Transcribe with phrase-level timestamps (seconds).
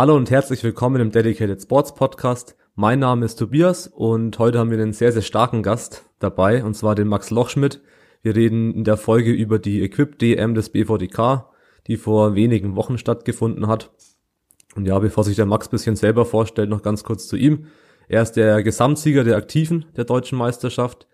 [0.00, 2.56] Hallo und herzlich willkommen im Dedicated Sports Podcast.
[2.74, 6.72] Mein Name ist Tobias und heute haben wir einen sehr, sehr starken Gast dabei, und
[6.72, 7.82] zwar den Max Lochschmidt.
[8.22, 11.50] Wir reden in der Folge über die Equip DM des BVDK,
[11.86, 13.90] die vor wenigen Wochen stattgefunden hat.
[14.74, 17.66] Und ja, bevor sich der Max bisschen selber vorstellt, noch ganz kurz zu ihm.
[18.08, 21.08] Er ist der Gesamtsieger der Aktiven der deutschen Meisterschaft.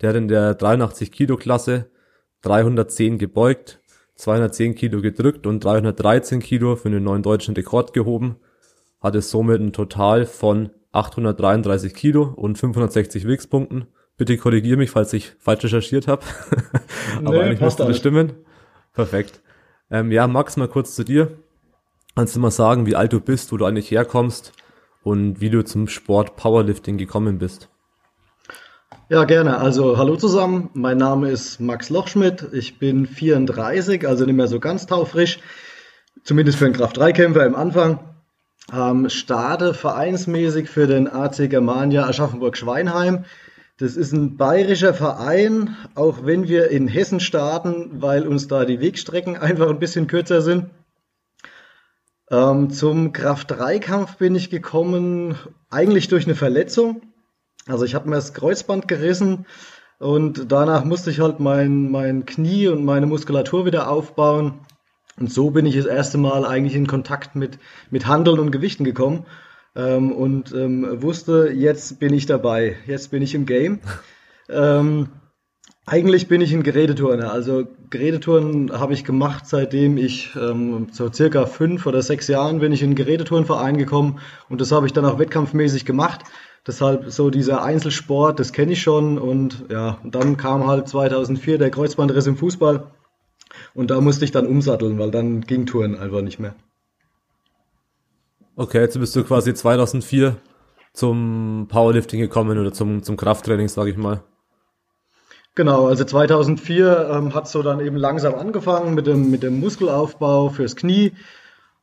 [0.00, 1.90] Der hat in der 83 Kilo Klasse
[2.40, 3.79] 310 gebeugt,
[4.20, 8.36] 210 Kilo gedrückt und 313 Kilo für einen neuen deutschen Rekord gehoben.
[9.00, 13.86] Hatte somit ein Total von 833 Kilo und 560 Wix-Punkten.
[14.16, 16.22] Bitte korrigiere mich, falls ich falsch recherchiert habe.
[17.16, 18.32] Aber nee, eigentlich müsste das stimmen.
[18.92, 19.40] Perfekt.
[19.90, 21.38] Ähm, ja, Max, mal kurz zu dir.
[22.14, 24.52] Kannst du mal sagen, wie alt du bist, wo du eigentlich herkommst
[25.02, 27.70] und wie du zum Sport Powerlifting gekommen bist?
[29.10, 29.58] Ja, gerne.
[29.58, 30.70] Also hallo zusammen.
[30.72, 32.46] Mein Name ist Max Lochschmidt.
[32.52, 35.40] Ich bin 34, also nicht mehr so ganz taufrisch.
[36.22, 37.98] Zumindest für einen Kraft-3-Kämpfer im Anfang.
[38.72, 43.24] Ähm, starte vereinsmäßig für den AC Germania Aschaffenburg-Schweinheim.
[43.78, 48.80] Das ist ein bayerischer Verein, auch wenn wir in Hessen starten, weil uns da die
[48.80, 50.70] Wegstrecken einfach ein bisschen kürzer sind.
[52.30, 55.34] Ähm, zum Kraft-3-Kampf bin ich gekommen,
[55.68, 57.09] eigentlich durch eine Verletzung.
[57.66, 59.46] Also ich habe mir das Kreuzband gerissen
[59.98, 64.60] und danach musste ich halt mein, mein Knie und meine Muskulatur wieder aufbauen.
[65.18, 67.58] Und so bin ich das erste Mal eigentlich in Kontakt mit,
[67.90, 69.26] mit Handeln und Gewichten gekommen
[69.76, 73.80] ähm, und ähm, wusste, jetzt bin ich dabei, jetzt bin ich im Game.
[74.48, 75.08] ähm,
[75.86, 77.32] eigentlich bin ich ein Geräteturner.
[77.32, 82.72] Also Gerätetouren habe ich gemacht, seitdem ich ähm, so circa fünf oder sechs Jahren bin
[82.72, 86.22] ich in einen Gerätetourenverein gekommen und das habe ich dann auch wettkampfmäßig gemacht.
[86.66, 91.58] Deshalb so dieser Einzelsport, das kenne ich schon und ja, und dann kam halt 2004
[91.58, 92.84] der Kreuzbandriss im Fußball
[93.74, 96.54] und da musste ich dann umsatteln, weil dann ging Touren einfach nicht mehr.
[98.56, 100.36] Okay, jetzt bist du quasi 2004
[100.92, 104.22] zum Powerlifting gekommen oder zum, zum Krafttraining, sage ich mal.
[105.54, 110.50] Genau, also 2004 ähm, hat so dann eben langsam angefangen mit dem, mit dem Muskelaufbau
[110.50, 111.12] fürs Knie.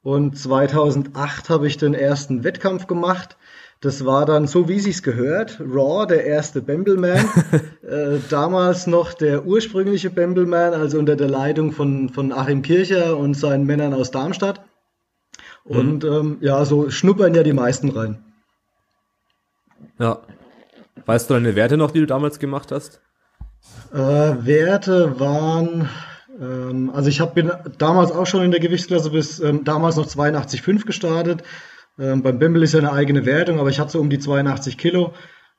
[0.04, 3.38] Und 2008 habe ich den ersten Wettkampf gemacht.
[3.80, 7.24] Das war dann so, wie sich's gehört, Raw, der erste Bambleman.
[7.84, 13.36] äh, damals noch der ursprüngliche Bambleman, also unter der Leitung von, von Achim Kircher und
[13.36, 14.62] seinen Männern aus Darmstadt.
[15.64, 16.12] Und mhm.
[16.12, 18.24] ähm, ja, so schnuppern ja die meisten rein.
[20.00, 20.22] Ja.
[21.06, 23.00] Weißt du deine Werte noch, die du damals gemacht hast?
[23.94, 25.90] Äh, Werte waren,
[26.42, 30.86] ähm, also ich bin damals auch schon in der Gewichtsklasse bis ähm, damals noch 82,5
[30.86, 31.44] gestartet.
[32.00, 34.78] Ähm, beim Bimbel ist ja eine eigene Wertung, aber ich hatte so um die 82
[34.78, 35.14] Kilo,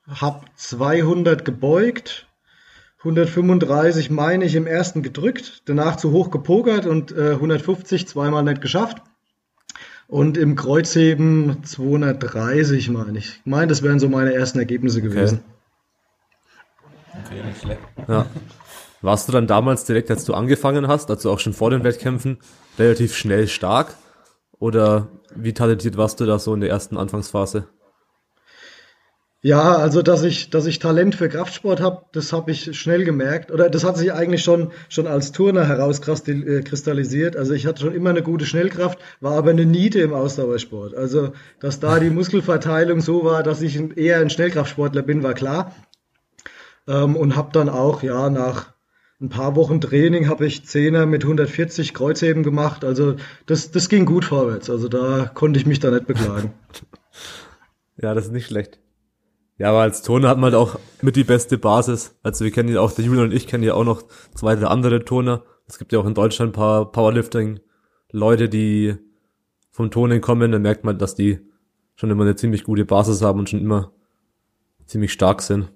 [0.09, 2.27] habe 200 gebeugt,
[2.99, 8.61] 135 meine ich im ersten gedrückt, danach zu hoch gepokert und äh, 150 zweimal nicht
[8.61, 9.03] geschafft.
[10.09, 13.41] Und im Kreuzheben 230 meine ich.
[13.41, 15.41] Ich meine, das wären so meine ersten Ergebnisse gewesen.
[15.45, 15.59] Okay.
[17.27, 17.81] Okay, nicht schlecht.
[18.07, 18.27] Ja.
[19.03, 22.39] Warst du dann damals direkt, als du angefangen hast, also auch schon vor den Wettkämpfen,
[22.79, 23.95] relativ schnell stark?
[24.59, 27.69] Oder wie talentiert warst du da so in der ersten Anfangsphase?
[29.41, 33.53] Ja, also dass ich, dass ich Talent für Kraftsport habe, das habe ich schnell gemerkt.
[33.53, 37.37] Oder das hat sich eigentlich schon, schon als Turner herauskristallisiert.
[37.37, 40.95] Also ich hatte schon immer eine gute Schnellkraft, war aber eine Niete im Ausdauersport.
[40.95, 45.73] Also dass da die Muskelverteilung so war, dass ich eher ein Schnellkraftsportler bin, war klar.
[46.89, 48.75] Ähm, und habe dann auch, ja, nach
[49.21, 52.85] ein paar Wochen Training habe ich Zehner mit 140 Kreuzheben gemacht.
[52.85, 54.71] Also das, das ging gut vorwärts.
[54.71, 56.53] Also da konnte ich mich da nicht beklagen.
[57.97, 58.79] ja, das ist nicht schlecht.
[59.59, 62.17] Ja, aber als Turner hat man halt auch mit die beste Basis.
[62.23, 64.03] Also wir kennen ja auch, der Julian und ich kennen ja auch noch
[64.35, 65.43] zwei, drei andere Turner.
[65.67, 68.95] Es gibt ja auch in Deutschland ein paar Powerlifting-Leute, die
[69.73, 70.53] vom Turnen kommen.
[70.53, 71.41] Da merkt man, dass die
[71.97, 73.93] schon immer eine ziemlich gute Basis haben und schon immer
[74.87, 75.73] ziemlich stark sind.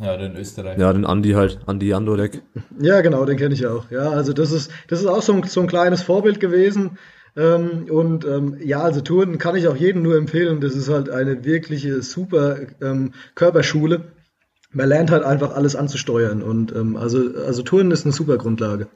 [0.00, 0.78] Ja, den Österreich.
[0.78, 2.42] Ja, den Andi halt, Andi Jandolek.
[2.80, 3.90] Ja, genau, den kenne ich auch.
[3.90, 6.98] Ja, also das ist, das ist auch so ein, so ein kleines Vorbild gewesen.
[7.36, 10.60] Ähm, und ähm, ja, also Touren kann ich auch jedem nur empfehlen.
[10.60, 14.12] Das ist halt eine wirkliche super ähm, Körperschule.
[14.72, 16.42] Man lernt halt einfach alles anzusteuern.
[16.42, 18.88] Und ähm, also, also Touren ist eine super Grundlage.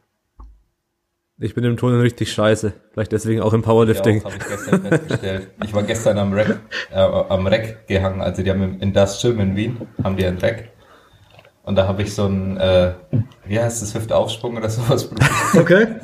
[1.40, 2.72] Ich bin im Turnen richtig scheiße.
[2.92, 4.18] Vielleicht deswegen auch im Powerlifting.
[4.18, 5.48] Ja, habe ich gestern festgestellt.
[5.64, 6.58] Ich war gestern am Rack,
[6.90, 8.20] äh, am Rack gehangen.
[8.20, 10.70] Also die haben im Industrial in Wien, haben die ein Rack.
[11.68, 12.94] Und da habe ich so ein, äh,
[13.44, 15.10] wie heißt das, Hüftaufsprung oder sowas.
[15.54, 15.86] Okay.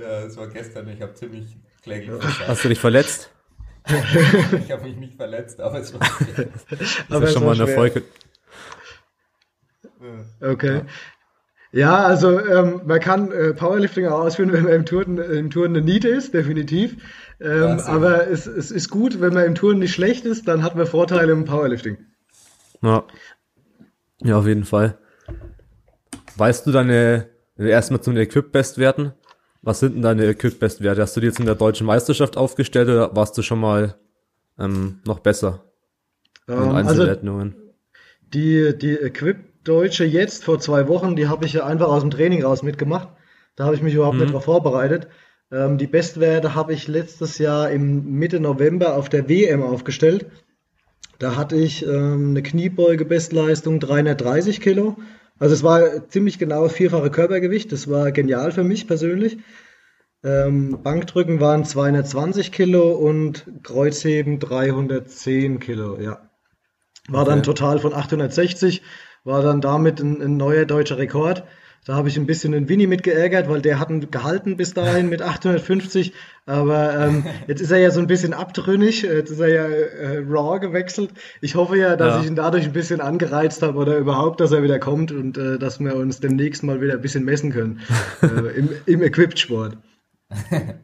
[0.00, 2.46] ja, das war gestern, ich habe ziemlich kläglich versagt.
[2.46, 3.30] Hast du dich verletzt?
[3.88, 5.98] ich habe mich nicht verletzt, aber es war
[6.76, 8.04] Das aber ist schon mal ein Erfolg.
[10.40, 10.82] Okay.
[11.72, 15.74] Ja, also ähm, man kann äh, Powerlifting auch ausführen, wenn man im Touren, im Touren
[15.74, 16.98] eine Niete ist, definitiv.
[17.40, 20.62] Ähm, ja, aber es, es ist gut, wenn man im Touren nicht schlecht ist, dann
[20.62, 21.98] hat man Vorteile im Powerlifting.
[22.80, 23.02] Ja.
[24.24, 24.98] Ja, auf jeden Fall.
[26.36, 29.12] Weißt du deine, erstmal zu den Equip-Bestwerten?
[29.62, 31.02] Was sind denn deine Equip-Bestwerte?
[31.02, 33.96] Hast du die jetzt in der deutschen Meisterschaft aufgestellt oder warst du schon mal
[34.58, 35.64] ähm, noch besser?
[36.48, 37.54] In ähm, Einzelwertungen?
[37.54, 37.64] Also
[38.32, 42.42] die, die Equip-Deutsche jetzt vor zwei Wochen, die habe ich ja einfach aus dem Training
[42.42, 43.08] raus mitgemacht.
[43.56, 44.22] Da habe ich mich überhaupt mhm.
[44.22, 45.08] nicht darauf vorbereitet.
[45.52, 50.26] Ähm, die Bestwerte habe ich letztes Jahr im Mitte November auf der WM aufgestellt.
[51.18, 54.96] Da hatte ich ähm, eine Kniebeuge-Bestleistung 330 Kilo.
[55.38, 57.72] Also es war ziemlich genau vierfache Körpergewicht.
[57.72, 59.38] Das war genial für mich persönlich.
[60.24, 66.30] Ähm, Bankdrücken waren 220 Kilo und Kreuzheben 310 Kilo, ja.
[67.08, 67.30] War okay.
[67.30, 68.80] dann total von 860,
[69.24, 71.44] war dann damit ein, ein neuer deutscher Rekord.
[71.86, 74.72] Da habe ich ein bisschen den Winnie mit geärgert, weil der hat ihn gehalten bis
[74.72, 76.14] dahin mit 850.
[76.46, 79.02] Aber ähm, jetzt ist er ja so ein bisschen abtrünnig.
[79.02, 81.10] Jetzt ist er ja äh, Raw gewechselt.
[81.42, 82.20] Ich hoffe ja, dass ja.
[82.22, 85.58] ich ihn dadurch ein bisschen angereizt habe oder überhaupt, dass er wieder kommt und äh,
[85.58, 87.80] dass wir uns demnächst mal wieder ein bisschen messen können
[88.22, 89.76] äh, im, im Equipped-Sport.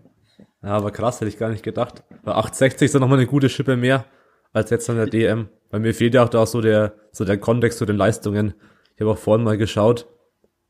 [0.63, 2.05] Ja, aber krass, hätte ich gar nicht gedacht.
[2.23, 4.05] Bei 860 ist da nochmal eine gute Schippe mehr
[4.53, 5.49] als jetzt an der DM.
[5.71, 8.53] Bei mir fehlt ja auch da so der, so der Kontext zu den Leistungen.
[8.95, 10.07] Ich habe auch vorhin mal geschaut,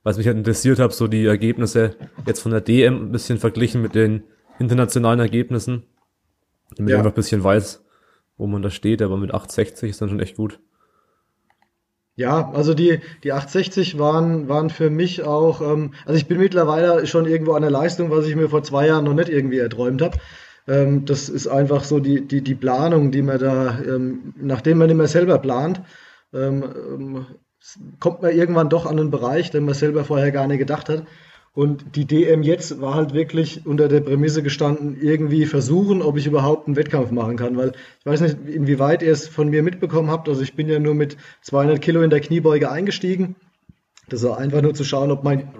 [0.02, 3.82] was mich halt interessiert habe, so die Ergebnisse jetzt von der DM ein bisschen verglichen
[3.82, 4.22] mit den
[4.58, 5.84] internationalen Ergebnissen,
[6.76, 6.96] damit ja.
[6.96, 7.84] ich einfach ein bisschen weiß,
[8.36, 10.60] wo man da steht, aber mit 860 ist dann schon echt gut.
[12.16, 17.06] Ja, also die, die 860 waren, waren für mich auch, ähm, also ich bin mittlerweile
[17.06, 20.02] schon irgendwo an der Leistung, was ich mir vor zwei Jahren noch nicht irgendwie erträumt
[20.02, 20.18] habe.
[20.68, 24.90] Ähm, das ist einfach so die, die, die Planung, die man da, ähm, nachdem man
[24.90, 25.80] immer selber plant,
[26.34, 27.26] ähm, ähm
[27.98, 31.04] kommt man irgendwann doch an einen Bereich, den man selber vorher gar nicht gedacht hat.
[31.52, 36.26] Und die DM jetzt war halt wirklich unter der Prämisse gestanden, irgendwie versuchen, ob ich
[36.26, 37.56] überhaupt einen Wettkampf machen kann.
[37.56, 40.28] Weil ich weiß nicht, inwieweit ihr es von mir mitbekommen habt.
[40.28, 43.34] Also ich bin ja nur mit 200 Kilo in der Kniebeuge eingestiegen.
[44.08, 45.52] Das war einfach nur zu schauen, ob mein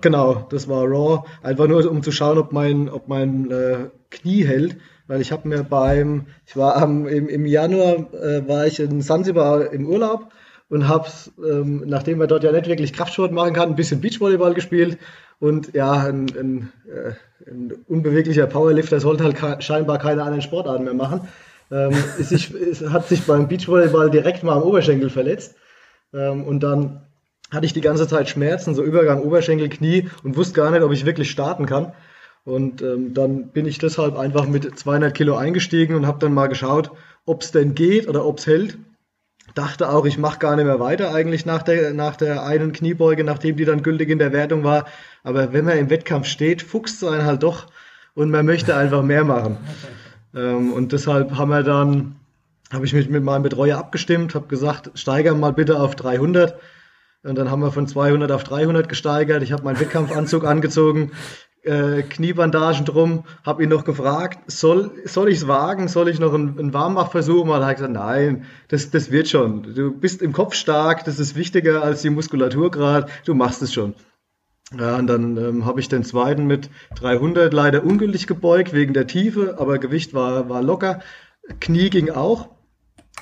[0.00, 4.44] genau, das war Raw, einfach nur um zu schauen, ob mein, ob mein äh, Knie
[4.44, 4.76] hält,
[5.08, 9.02] weil ich habe mir beim, ich war am, im, im Januar äh, war ich in
[9.02, 10.30] Sansibar im Urlaub
[10.68, 14.54] und habe, ähm, nachdem man dort ja nicht wirklich Kraftsport machen kann, ein bisschen Beachvolleyball
[14.54, 14.98] gespielt
[15.40, 20.94] und ja, ein, ein, äh, ein unbeweglicher Powerlifter sollte halt scheinbar keine anderen Sportarten mehr
[20.94, 21.28] machen.
[21.70, 25.54] Ähm, ist sich, ist, hat sich beim Beachvolleyball direkt mal am Oberschenkel verletzt
[26.12, 27.02] ähm, und dann
[27.50, 30.92] hatte ich die ganze Zeit Schmerzen, so Übergang Oberschenkel, Knie und wusste gar nicht, ob
[30.92, 31.92] ich wirklich starten kann.
[32.44, 36.46] Und ähm, dann bin ich deshalb einfach mit 200 Kilo eingestiegen und habe dann mal
[36.46, 36.90] geschaut,
[37.26, 38.78] ob es denn geht oder ob es hält.
[39.58, 43.24] Dachte auch, ich mache gar nicht mehr weiter eigentlich nach der, nach der einen Kniebeuge,
[43.24, 44.86] nachdem die dann gültig in der Wertung war.
[45.24, 47.66] Aber wenn man im Wettkampf steht, fuchst es einen halt doch
[48.14, 49.56] und man möchte einfach mehr machen.
[50.32, 52.14] Ähm, und deshalb haben wir dann,
[52.72, 56.56] habe ich mich mit meinem Betreuer abgestimmt, habe gesagt, steigern mal bitte auf 300
[57.24, 59.42] und dann haben wir von 200 auf 300 gesteigert.
[59.42, 61.10] Ich habe meinen Wettkampfanzug angezogen,
[61.62, 66.34] äh, Kniebandagen drum, habe ihn noch gefragt, soll, soll ich es wagen, soll ich noch
[66.34, 67.60] einen, einen Warmmachversuch machen?
[67.60, 69.74] Da hat er gesagt, nein, das, das wird schon.
[69.74, 73.72] Du bist im Kopf stark, das ist wichtiger als die Muskulatur gerade, du machst es
[73.72, 73.94] schon.
[74.78, 79.06] Ja, und dann ähm, habe ich den zweiten mit 300 leider ungültig gebeugt wegen der
[79.06, 81.00] Tiefe, aber Gewicht war, war locker.
[81.60, 82.50] Knie ging auch.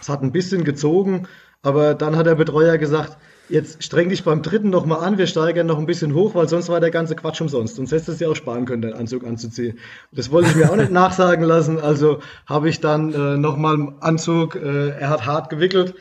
[0.01, 1.29] Es hat ein bisschen gezogen,
[1.63, 3.17] aber dann hat der Betreuer gesagt,
[3.49, 6.69] Jetzt streng dich beim dritten nochmal an, wir steigern noch ein bisschen hoch, weil sonst
[6.69, 7.77] war der ganze Quatsch umsonst.
[7.77, 9.79] Sonst hättest du es ja auch sparen können, den Anzug anzuziehen.
[10.11, 13.95] Das wollte ich mir auch nicht nachsagen lassen, also habe ich dann äh, nochmal einen
[14.01, 15.95] Anzug, äh, er hat hart gewickelt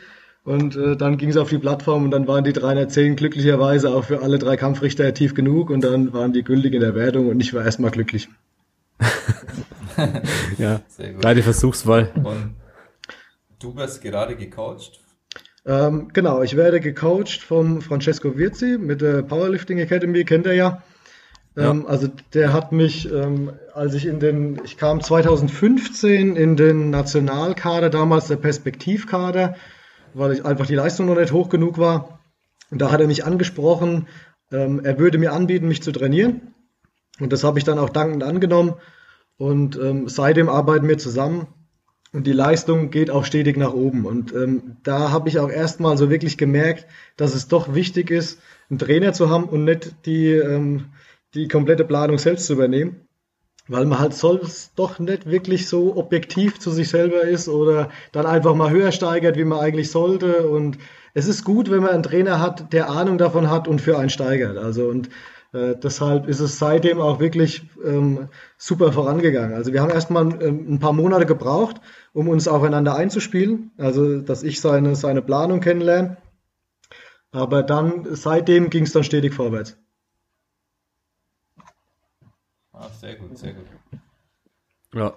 [0.44, 4.06] und äh, dann ging es auf die Plattform und dann waren die 310 glücklicherweise auch
[4.06, 7.40] für alle drei Kampfrichter tief genug und dann waren die gültig in der Wertung und
[7.40, 8.28] ich war erstmal glücklich.
[10.58, 10.82] ja,
[11.20, 12.12] kleine Versuchswahl.
[12.16, 12.56] Und
[13.60, 15.05] du wirst gerade gecoacht
[15.66, 20.84] ähm, genau, ich werde gecoacht vom Francesco Virzi mit der Powerlifting Academy, kennt er ja.
[21.58, 21.88] Ähm, ja.
[21.88, 27.90] Also der hat mich, ähm, als ich in den, ich kam 2015 in den Nationalkader,
[27.90, 29.56] damals der Perspektivkader,
[30.14, 32.20] weil ich einfach die Leistung noch nicht hoch genug war.
[32.72, 34.08] Und da hat er mich angesprochen,
[34.52, 36.54] ähm, er würde mir anbieten, mich zu trainieren.
[37.20, 38.76] Und das habe ich dann auch dankend angenommen.
[39.38, 41.48] Und ähm, seitdem arbeiten wir zusammen.
[42.16, 44.06] Und die Leistung geht auch stetig nach oben.
[44.06, 48.40] Und ähm, da habe ich auch erstmal so wirklich gemerkt, dass es doch wichtig ist,
[48.70, 50.86] einen Trainer zu haben und nicht die, ähm,
[51.34, 53.02] die komplette Planung selbst zu übernehmen.
[53.68, 58.26] weil man halt sonst doch nicht wirklich so objektiv zu sich selber ist oder dann
[58.26, 60.48] einfach mal höher steigert, wie man eigentlich sollte.
[60.48, 60.78] Und
[61.14, 64.10] es ist gut, wenn man einen Trainer hat, der Ahnung davon hat und für einen
[64.10, 64.58] steigert.
[64.58, 65.10] Also und
[65.54, 69.56] äh, deshalb ist es seitdem auch wirklich ähm, super vorangegangen.
[69.56, 71.78] Also wir haben erstmal ähm, ein paar Monate gebraucht,
[72.16, 73.72] um uns aufeinander einzuspielen.
[73.78, 76.18] Also dass ich seine, seine Planung kennenlerne.
[77.32, 79.78] Aber dann, seitdem ging es dann stetig vorwärts.
[82.72, 83.66] Ah, sehr gut, sehr gut.
[84.94, 85.14] Ja.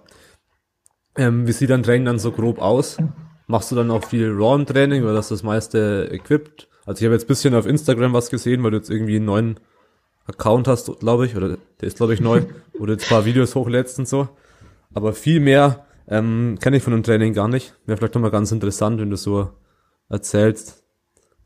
[1.17, 2.97] Ähm, wie sieht dein Training dann so grob aus?
[3.47, 6.69] Machst du dann auch viel Raw im Training oder ist das meiste equipped?
[6.85, 9.25] Also ich habe jetzt ein bisschen auf Instagram was gesehen, weil du jetzt irgendwie einen
[9.25, 9.61] neuen
[10.27, 12.43] Account hast, glaube ich, oder der ist, glaube ich, neu,
[12.77, 14.29] wo du jetzt ein paar Videos hochlädst und so.
[14.93, 17.75] Aber viel mehr ähm, kenne ich von dem Training gar nicht.
[17.87, 19.51] Wäre vielleicht nochmal ganz interessant, wenn du so
[20.09, 20.85] erzählst,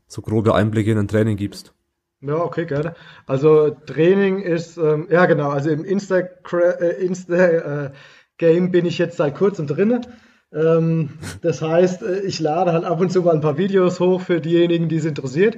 [0.07, 1.73] so grobe Einblicke in ein Training gibst.
[2.21, 2.95] Ja, okay, gerne.
[3.25, 7.91] Also Training ist, ähm, ja genau, also im Insta-Game äh, Insta,
[8.37, 10.01] äh, bin ich jetzt seit kurzem drinne.
[10.53, 11.09] Ähm,
[11.41, 14.39] das heißt, äh, ich lade halt ab und zu mal ein paar Videos hoch für
[14.39, 15.57] diejenigen, die es interessiert.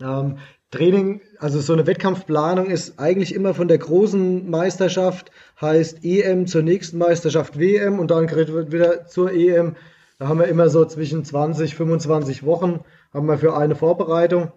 [0.00, 0.38] Ähm,
[0.70, 6.62] Training, also so eine Wettkampfplanung ist eigentlich immer von der großen Meisterschaft, heißt EM zur
[6.62, 9.76] nächsten Meisterschaft WM und dann wieder zur EM.
[10.18, 12.80] Da haben wir immer so zwischen 20, 25 Wochen
[13.12, 14.52] haben wir für eine Vorbereitung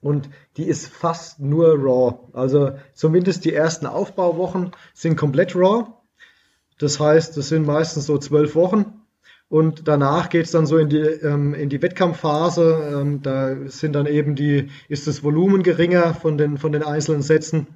[0.00, 2.28] und die ist fast nur Raw.
[2.32, 5.94] Also zumindest die ersten Aufbauwochen sind komplett Raw.
[6.78, 9.03] Das heißt, das sind meistens so zwölf Wochen.
[9.48, 12.98] Und danach geht es dann so in die, ähm, in die Wettkampfphase.
[13.00, 17.22] Ähm, da sind dann eben die, ist das Volumen geringer von den, von den einzelnen
[17.22, 17.66] Sätzen.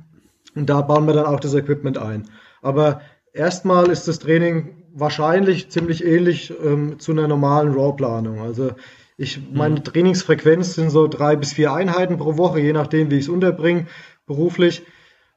[0.55, 2.29] Und da bauen wir dann auch das Equipment ein.
[2.63, 3.01] Aber
[3.33, 8.41] erstmal ist das Training wahrscheinlich ziemlich ähnlich ähm, zu einer normalen Raw-Planung.
[8.41, 8.73] Also
[9.17, 9.85] ich, meine mhm.
[9.85, 13.87] Trainingsfrequenz sind so drei bis vier Einheiten pro Woche, je nachdem, wie ich es unterbringe,
[14.27, 14.83] beruflich.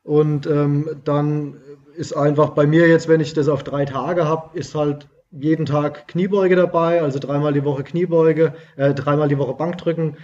[0.04, 1.58] Und ähm, dann
[1.96, 5.66] ist einfach bei mir jetzt, wenn ich das auf drei Tage habe, ist halt jeden
[5.66, 10.18] Tag Kniebeuge dabei, also dreimal die Woche Kniebeuge, äh, dreimal die Woche Bankdrücken,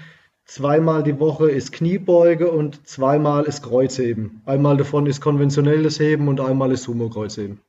[0.46, 4.42] zweimal die Woche ist Kniebeuge und zweimal ist Kreuzheben.
[4.46, 7.60] Einmal davon ist konventionelles Heben und einmal ist Sumo-Kreuzheben.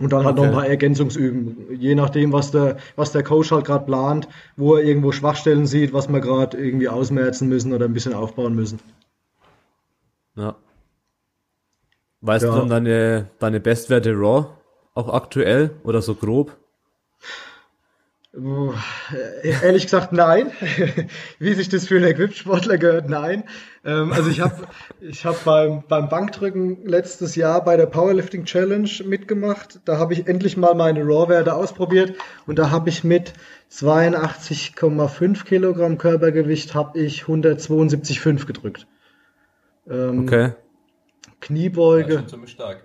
[0.00, 3.66] Und dann halt noch ein paar Ergänzungsüben, je nachdem, was der, was der Coach halt
[3.66, 4.26] gerade plant,
[4.56, 8.54] wo er irgendwo Schwachstellen sieht, was wir gerade irgendwie ausmerzen müssen oder ein bisschen aufbauen
[8.54, 8.80] müssen.
[10.34, 10.56] Ja.
[12.22, 12.52] Weißt ja.
[12.52, 14.46] du dann deine, deine Bestwerte Raw
[14.94, 16.56] auch aktuell oder so grob?
[18.34, 20.52] Äh, ehrlich gesagt, nein.
[21.38, 23.44] Wie sich das für einen Equip-Sportler gehört, nein.
[23.84, 24.66] Ähm, also ich habe
[25.02, 29.80] ich hab beim, beim Bankdrücken letztes Jahr bei der Powerlifting Challenge mitgemacht.
[29.84, 32.14] Da habe ich endlich mal meine Raw-Werte ausprobiert
[32.46, 33.34] und da habe ich mit
[33.70, 38.86] 82,5 Kilogramm Körpergewicht habe ich 172,5 gedrückt.
[39.86, 40.52] Ähm, okay.
[41.40, 42.14] Kniebeuge.
[42.14, 42.82] Ja, ziemlich stark.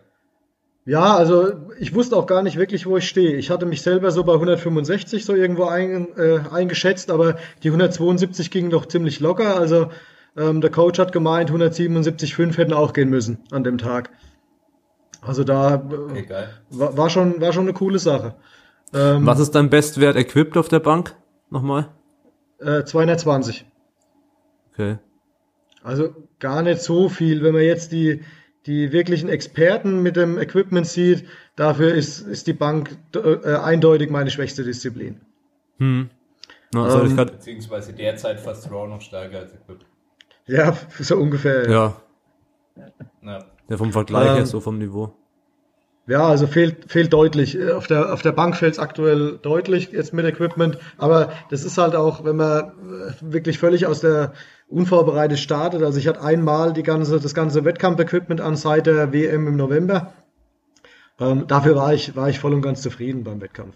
[0.88, 3.36] Ja, also ich wusste auch gar nicht wirklich, wo ich stehe.
[3.36, 8.50] Ich hatte mich selber so bei 165 so irgendwo ein, äh, eingeschätzt, aber die 172
[8.52, 9.58] gingen doch ziemlich locker.
[9.58, 9.90] Also
[10.38, 14.12] ähm, der Coach hat gemeint, 177,5 hätten auch gehen müssen an dem Tag.
[15.22, 18.36] Also da äh, okay, war, war, schon, war schon eine coole Sache.
[18.94, 21.18] Ähm, Was ist dein Bestwert equipped auf der Bank?
[21.50, 21.90] Nochmal?
[22.60, 23.66] Äh, 220.
[24.72, 25.00] Okay.
[25.84, 27.44] Also gar nicht so viel.
[27.44, 28.22] Wenn man jetzt die,
[28.68, 34.30] die wirklichen Experten mit dem Equipment sieht, dafür ist, ist die Bank äh, eindeutig meine
[34.30, 35.22] schwächste Disziplin.
[35.78, 36.10] Hm.
[36.74, 39.86] No, ähm, Beziehungsweise derzeit fast Raw noch stärker als Equipment.
[40.46, 41.70] Ja, so ungefähr.
[41.70, 42.02] Ja.
[43.22, 45.14] Ja, ja vom Vergleich ähm, her, so vom Niveau.
[46.08, 47.62] Ja, also fehlt, fehlt deutlich.
[47.72, 50.78] Auf der, auf der Bank fehlt es aktuell deutlich jetzt mit Equipment.
[50.98, 52.72] Aber das ist halt auch, wenn man
[53.20, 54.32] wirklich völlig aus der
[54.70, 55.84] unvorbereitet startet.
[55.84, 60.14] Also ich hatte einmal die ganze, das ganze Wettkampf-Equipment an seit der WM im November.
[61.20, 63.76] Ähm, dafür war ich, war ich voll und ganz zufrieden beim Wettkampf.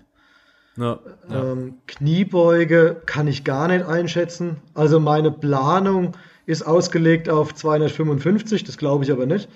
[0.77, 1.51] Ja, ja.
[1.51, 4.61] Ähm, Kniebeuge kann ich gar nicht einschätzen.
[4.73, 6.13] Also meine Planung
[6.45, 9.50] ist ausgelegt auf 255, das glaube ich aber nicht,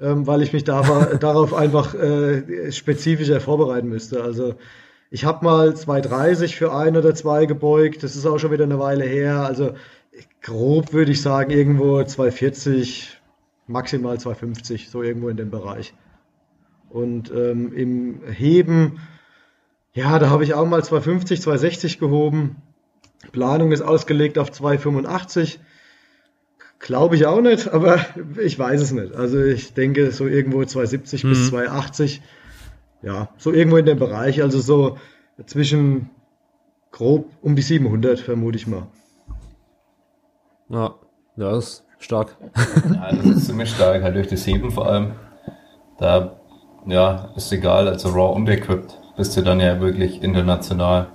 [0.00, 0.82] ähm, weil ich mich da,
[1.20, 4.22] darauf einfach äh, spezifischer vorbereiten müsste.
[4.22, 4.54] Also
[5.10, 8.78] ich habe mal 230 für ein oder zwei gebeugt, das ist auch schon wieder eine
[8.78, 9.44] Weile her.
[9.44, 9.74] Also
[10.40, 13.20] grob würde ich sagen, irgendwo 240,
[13.66, 15.94] maximal 250, so irgendwo in dem Bereich.
[16.88, 19.00] Und ähm, im Heben,
[19.94, 22.56] ja, da habe ich auch mal 250, 260 gehoben.
[23.30, 25.60] Planung ist ausgelegt auf 285.
[26.82, 28.00] Glaube ich auch nicht, aber
[28.42, 29.14] ich weiß es nicht.
[29.14, 31.28] Also ich denke so irgendwo 270 mhm.
[31.28, 32.22] bis 280.
[33.02, 34.42] Ja, so irgendwo in dem Bereich.
[34.42, 34.98] Also so
[35.46, 36.10] zwischen
[36.90, 38.88] grob um die 700 vermute ich mal.
[40.70, 40.96] Ja,
[41.36, 42.36] ja, das ist stark.
[42.92, 45.12] ja, das ist ziemlich stark, halt durch das Heben vor allem.
[45.98, 46.36] Da
[46.86, 51.06] Ja, ist egal, also Raw und Equipped bist du dann ja wirklich international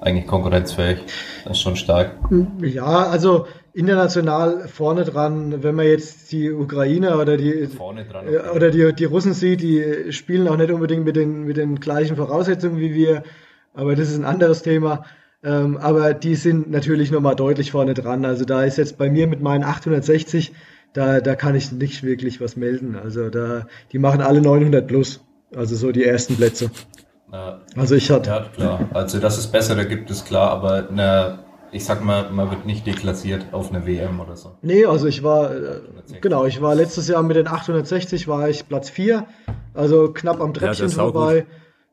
[0.00, 0.98] eigentlich konkurrenzfähig.
[1.44, 2.12] Das ist schon stark.
[2.60, 8.56] Ja, also international vorne dran, wenn man jetzt die Ukrainer oder die dran, äh, okay.
[8.56, 12.16] oder die, die Russen sieht, die spielen auch nicht unbedingt mit den, mit den gleichen
[12.16, 13.22] Voraussetzungen wie wir,
[13.74, 15.04] aber das ist ein anderes Thema.
[15.44, 18.24] Ähm, aber die sind natürlich nochmal deutlich vorne dran.
[18.24, 20.52] Also da ist jetzt bei mir mit meinen 860,
[20.92, 22.96] da, da kann ich nicht wirklich was melden.
[22.96, 25.20] Also da, die machen alle 900 plus.
[25.54, 26.70] Also so die ersten Plätze.
[27.32, 28.88] Ja, Also ich hatte, ja, klar.
[28.94, 31.40] Also, dass es bessere gibt, ist klar, aber eine,
[31.72, 34.52] ich sag mal, man wird nicht deklassiert auf eine WM oder so.
[34.62, 35.80] Nee, also ich war, äh,
[36.20, 39.26] genau, ich war letztes Jahr mit den 860 war ich Platz 4,
[39.74, 41.46] also knapp am Treppchen auch vorbei.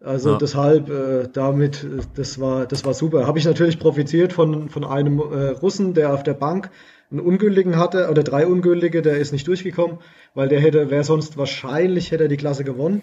[0.04, 0.38] Also Ja.
[0.38, 3.25] deshalb, äh, damit, äh, das war, das war super.
[3.25, 6.70] Habe ich natürlich profitiert von, von einem äh, Russen, der auf der Bank
[7.10, 10.00] einen ungültigen hatte, oder drei ungültige, der ist nicht durchgekommen,
[10.34, 13.02] weil der hätte, wäre sonst wahrscheinlich, hätte er die Klasse gewonnen.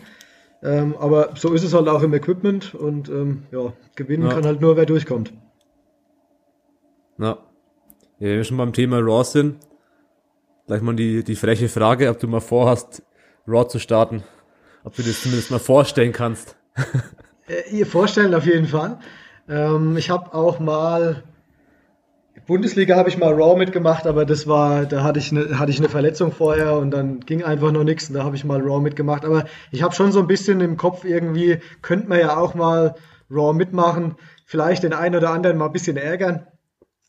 [0.62, 4.34] Ähm, aber so ist es halt auch im Equipment und ähm, ja, gewinnen Ja.
[4.34, 5.32] kann halt nur, wer durchkommt.
[7.18, 7.26] Ja.
[7.28, 7.38] ja.
[8.18, 9.56] Wenn wir schon beim Thema Raw sind,
[10.66, 13.02] gleich mal die, die freche Frage, ob du mal vorhast,
[13.46, 14.22] Raw zu starten.
[14.84, 16.56] Ob du dir das zumindest mal vorstellen kannst.
[17.48, 19.00] Äh, ihr vorstellen auf jeden Fall.
[19.48, 21.24] Ähm, ich habe auch mal
[22.46, 25.78] Bundesliga habe ich mal Raw mitgemacht, aber das war, da hatte ich eine, hatte ich
[25.78, 28.80] eine Verletzung vorher und dann ging einfach noch nichts und da habe ich mal Raw
[28.80, 29.24] mitgemacht.
[29.24, 32.94] Aber ich habe schon so ein bisschen im Kopf irgendwie, könnte man ja auch mal
[33.30, 36.46] Raw mitmachen, vielleicht den einen oder anderen mal ein bisschen ärgern.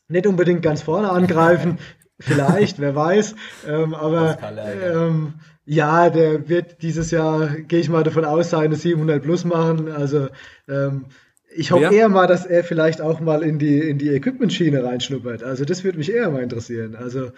[0.08, 1.78] Nicht unbedingt ganz vorne angreifen,
[2.20, 3.34] vielleicht, wer weiß.
[3.68, 4.38] Ähm, aber
[4.84, 9.90] ähm, ja, der wird dieses Jahr, gehe ich mal davon aus, seine 700 plus machen.
[9.90, 10.28] Also
[10.68, 11.06] ähm,
[11.54, 11.92] ich hoffe Wer?
[11.92, 15.42] eher mal, dass er vielleicht auch mal in die, in die Equipment-Schiene reinschnuppert.
[15.42, 16.94] Also das würde mich eher mal interessieren.
[16.96, 17.30] Also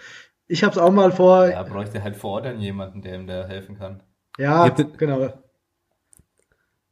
[0.47, 1.45] ich habe es auch mal vor.
[1.45, 4.03] Er Ja, bräuchte halt vor Ort dann jemanden, der ihm da helfen kann.
[4.37, 5.33] Ich hab den- genau.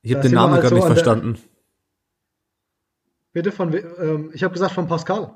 [0.01, 1.39] Ich habe den Namen halt gar so nicht an der- verstanden.
[3.31, 5.33] Bitte von, ähm, ich habe gesagt von Pascal.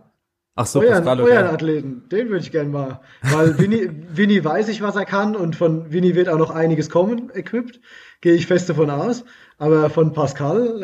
[0.59, 1.53] Ach so, euren, Pascal, euren okay.
[1.53, 2.99] Athleten, den würde ich gerne mal.
[3.21, 6.89] Weil Winnie, Winnie weiß ich, was er kann und von Winnie wird auch noch einiges
[6.89, 7.79] kommen, equipped.
[8.21, 9.23] Gehe ich fest davon aus.
[9.59, 10.81] Aber von Pascal,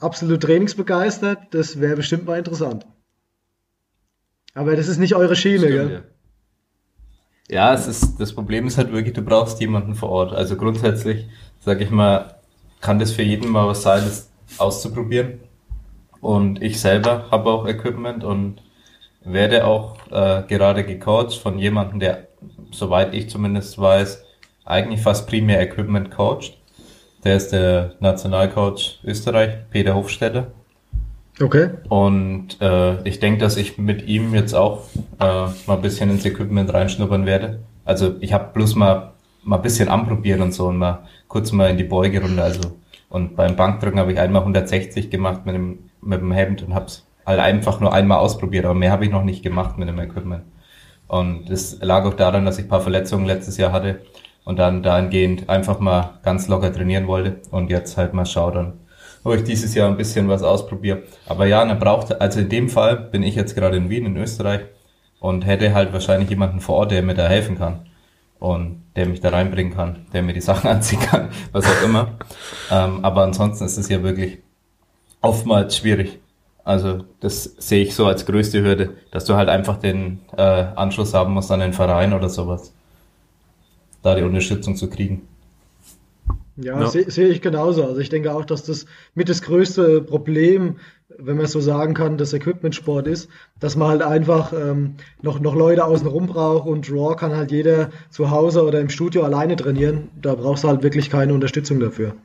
[0.00, 2.86] äh, absolut trainingsbegeistert, das wäre bestimmt mal interessant.
[4.54, 6.02] Aber das ist nicht eure Schiene, Stimmt, gell?
[7.50, 7.68] ja.
[7.68, 10.32] ja, es ist, das Problem ist halt wirklich, du brauchst jemanden vor Ort.
[10.32, 11.28] Also grundsätzlich,
[11.60, 12.36] sage ich mal,
[12.80, 15.40] kann das für jeden mal was sein, das auszuprobieren.
[16.22, 18.62] Und ich selber habe auch Equipment und
[19.24, 22.28] werde auch äh, gerade gecoacht von jemandem, der,
[22.70, 24.24] soweit ich zumindest weiß,
[24.64, 26.58] eigentlich fast primär Equipment coacht.
[27.24, 30.52] Der ist der Nationalcoach Österreich, Peter Hofstetter.
[31.40, 31.70] Okay.
[31.88, 34.84] Und äh, ich denke, dass ich mit ihm jetzt auch
[35.18, 37.60] äh, mal ein bisschen ins Equipment reinschnuppern werde.
[37.84, 39.12] Also ich habe bloß mal
[39.44, 42.42] mal ein bisschen anprobiert und so und mal kurz mal in die Beugerunde.
[42.42, 42.60] Also
[43.08, 46.86] und beim Bankdrücken habe ich einmal 160 gemacht mit dem mit dem Hemd und habe
[46.86, 49.98] es halt einfach nur einmal ausprobiert, aber mehr habe ich noch nicht gemacht mit dem
[49.98, 50.44] Equipment.
[51.08, 54.00] Und das lag auch daran, dass ich ein paar Verletzungen letztes Jahr hatte
[54.44, 58.74] und dann dahingehend einfach mal ganz locker trainieren wollte und jetzt halt mal schau dann,
[59.24, 61.02] ob ich dieses Jahr ein bisschen was ausprobiere.
[61.26, 64.16] Aber ja, man braucht, also in dem Fall bin ich jetzt gerade in Wien, in
[64.16, 64.62] Österreich
[65.20, 67.86] und hätte halt wahrscheinlich jemanden vor Ort, der mir da helfen kann
[68.38, 72.18] und der mich da reinbringen kann, der mir die Sachen anziehen kann, was auch immer.
[72.70, 74.38] Ähm, aber ansonsten ist es ja wirklich
[75.20, 76.21] oftmals schwierig.
[76.64, 81.14] Also das sehe ich so als größte Hürde, dass du halt einfach den äh, Anschluss
[81.14, 82.72] haben musst an den Verein oder sowas,
[84.02, 85.22] da die Unterstützung zu kriegen.
[86.56, 86.86] Ja, Ja.
[86.86, 87.84] sehe sehe ich genauso.
[87.86, 90.76] Also ich denke auch, dass das mit das größte Problem,
[91.18, 95.40] wenn man es so sagen kann, des Equipment-Sport ist, dass man halt einfach ähm, noch,
[95.40, 99.56] noch Leute außenrum braucht und Raw kann halt jeder zu Hause oder im Studio alleine
[99.56, 100.10] trainieren.
[100.20, 102.16] Da brauchst du halt wirklich keine Unterstützung dafür.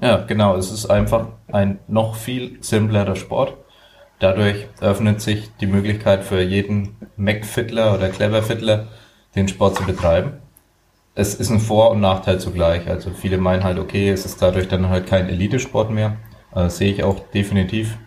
[0.00, 0.56] Ja, genau.
[0.56, 3.54] Es ist einfach ein noch viel simplerer Sport.
[4.18, 8.88] Dadurch öffnet sich die Möglichkeit für jeden Mac-Fiddler oder Clever-Fiddler,
[9.34, 10.34] den Sport zu betreiben.
[11.14, 12.88] Es ist ein Vor- und Nachteil zugleich.
[12.88, 16.16] Also viele meinen halt, okay, es ist dadurch dann halt kein Elitesport mehr.
[16.54, 17.98] Äh, sehe ich auch definitiv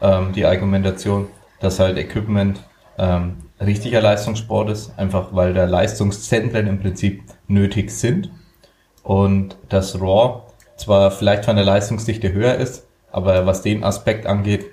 [0.00, 1.28] ähm, die Argumentation,
[1.60, 2.60] dass halt Equipment
[2.98, 8.30] ähm, richtiger Leistungssport ist, einfach weil da Leistungszentren im Prinzip nötig sind
[9.02, 10.42] und das Raw
[10.80, 14.66] zwar vielleicht von der Leistungsdichte höher ist, aber was den Aspekt angeht,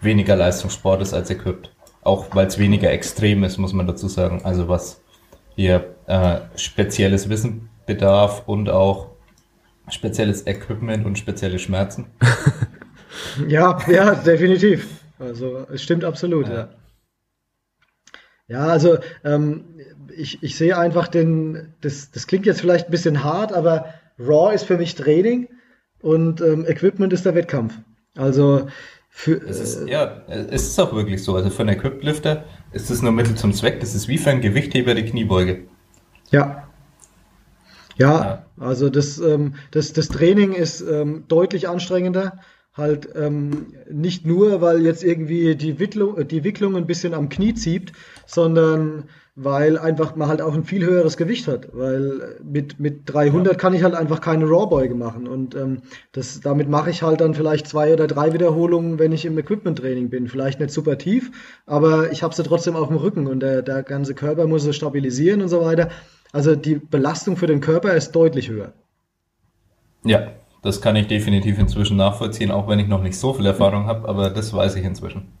[0.00, 1.72] weniger Leistungssport ist als Equipped.
[2.02, 4.42] Auch weil es weniger extrem ist, muss man dazu sagen.
[4.44, 5.02] Also was
[5.54, 9.10] hier äh, spezielles Wissen bedarf und auch
[9.88, 12.06] spezielles Equipment und spezielle Schmerzen.
[13.48, 14.86] Ja, ja, definitiv.
[15.18, 16.54] Also es stimmt absolut, ja.
[16.54, 16.68] Ja.
[18.48, 19.64] Ja, also ähm,
[20.16, 24.54] ich, ich sehe einfach den, das, das klingt jetzt vielleicht ein bisschen hart, aber Raw
[24.54, 25.48] ist für mich Training
[26.02, 27.74] und ähm, Equipment ist der Wettkampf.
[28.16, 28.68] Also
[29.08, 31.34] für, es ist, ja, es ist auch wirklich so.
[31.34, 33.80] Also für einen Equiplifter ist es nur Mittel zum Zweck.
[33.80, 35.64] Das ist wie für einen Gewichtheber die Kniebeuge.
[36.30, 36.68] Ja.
[37.96, 38.46] Ja, ja.
[38.58, 42.38] also das, ähm, das, das Training ist ähm, deutlich anstrengender.
[42.72, 47.52] Halt ähm, nicht nur, weil jetzt irgendwie die Wicklung, die Wicklung ein bisschen am Knie
[47.54, 47.92] zieht,
[48.26, 53.52] sondern weil einfach man halt auch ein viel höheres Gewicht hat, weil mit, mit 300
[53.52, 53.58] ja.
[53.58, 57.34] kann ich halt einfach keine Rawbeuge machen und ähm, das, damit mache ich halt dann
[57.34, 60.28] vielleicht zwei oder drei Wiederholungen, wenn ich im Equipment-Training bin.
[60.28, 61.30] Vielleicht nicht super tief,
[61.66, 64.72] aber ich habe sie trotzdem auf dem Rücken und der, der ganze Körper muss sie
[64.72, 65.88] stabilisieren und so weiter.
[66.32, 68.72] Also die Belastung für den Körper ist deutlich höher.
[70.04, 70.28] Ja,
[70.62, 74.08] das kann ich definitiv inzwischen nachvollziehen, auch wenn ich noch nicht so viel Erfahrung habe,
[74.08, 75.32] aber das weiß ich inzwischen.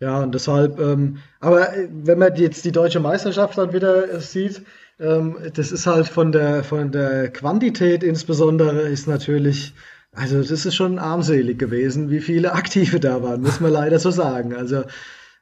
[0.00, 4.62] Ja, und deshalb, ähm, aber äh, wenn man jetzt die deutsche Meisterschaft dann wieder sieht,
[4.98, 9.74] ähm, das ist halt von der, von der Quantität insbesondere ist natürlich,
[10.12, 14.10] also das ist schon armselig gewesen, wie viele Aktive da waren, muss man leider so
[14.10, 14.54] sagen.
[14.54, 14.84] Also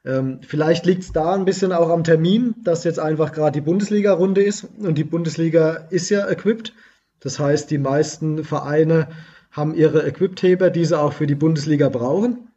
[0.03, 3.65] ähm, vielleicht liegt es da ein bisschen auch am Termin, dass jetzt einfach gerade die
[3.65, 6.73] Bundesliga-Runde ist und die Bundesliga ist ja equipped.
[7.21, 9.07] Das heißt, die meisten Vereine
[9.51, 12.49] haben ihre Equipped-Heber, die sie auch für die Bundesliga brauchen.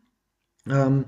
[0.68, 1.04] Ähm,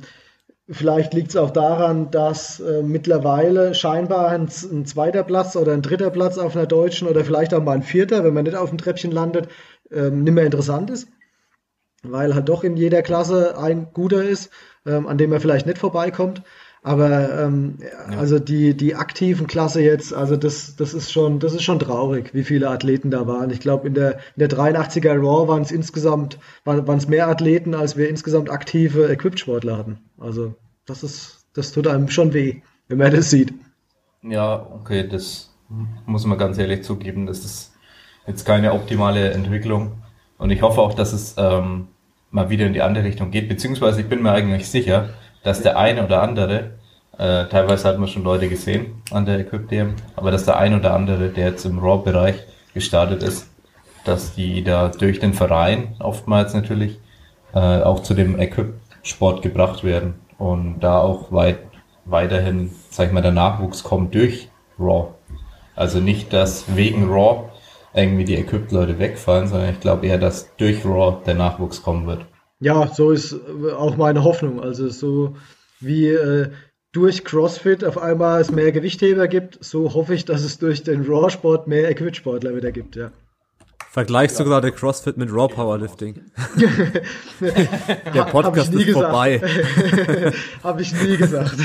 [0.71, 5.83] Vielleicht liegt es auch daran, dass äh, mittlerweile scheinbar ein, ein, zweiter Platz oder ein
[5.83, 8.71] dritter Platz auf einer deutschen oder vielleicht auch mal ein vierter, wenn man nicht auf
[8.71, 9.49] dem Treppchen landet,
[9.91, 11.09] ähm, nicht mehr interessant ist.
[12.03, 14.51] Weil halt doch in jeder Klasse ein guter ist,
[14.87, 16.43] ähm, an dem man vielleicht nicht vorbeikommt.
[16.87, 18.19] Aber ähm, ja.
[18.19, 22.35] also die, die aktiven Klasse jetzt, also das, das ist schon, das ist schon traurig,
[22.35, 23.49] wie viele Athleten da waren.
[23.49, 27.75] Ich glaube, in der, in der 83er Raw waren es insgesamt, waren es mehr Athleten,
[27.75, 29.99] als wir insgesamt aktive Equipped-Sportler hatten.
[30.21, 33.55] Also das ist, das tut einem schon weh, wenn man das sieht.
[34.23, 35.55] Ja, okay, das
[36.05, 37.73] muss man ganz ehrlich zugeben, das ist
[38.27, 40.03] jetzt keine optimale Entwicklung.
[40.37, 41.89] Und ich hoffe auch, dass es ähm,
[42.31, 45.79] mal wieder in die andere Richtung geht, beziehungsweise ich bin mir eigentlich sicher, dass der
[45.79, 46.73] eine oder andere,
[47.17, 50.79] äh, teilweise hat man schon Leute gesehen an der Equip DM, aber dass der eine
[50.79, 52.37] oder andere, der jetzt im Raw-Bereich
[52.73, 53.49] gestartet ist,
[54.05, 56.99] dass die da durch den Verein oftmals natürlich
[57.55, 61.59] äh, auch zu dem Equip-Sport gebracht werden und da auch weit,
[62.05, 65.15] weiterhin, sag ich mal, der Nachwuchs kommt durch Raw.
[65.77, 67.51] Also nicht, dass wegen Raw
[67.95, 72.27] irgendwie die Equipped-Leute wegfallen, sondern ich glaube eher, dass durch Raw der Nachwuchs kommen wird.
[72.65, 74.59] Ja, so ist äh, auch meine Hoffnung.
[74.59, 75.37] Also so
[75.81, 76.49] wie äh,
[76.93, 81.05] durch CrossFit auf einmal es mehr Gewichtheber gibt, so hoffe ich, dass es durch den
[81.05, 83.13] Raw-Sport mehr Equid-Sportler wieder gibt, ja.
[83.91, 84.45] Vergleichst ja.
[84.45, 86.23] du gerade CrossFit mit Raw Powerlifting?
[88.15, 89.05] Der Podcast ist gesagt.
[89.05, 89.43] vorbei.
[90.63, 91.57] Habe ich nie gesagt.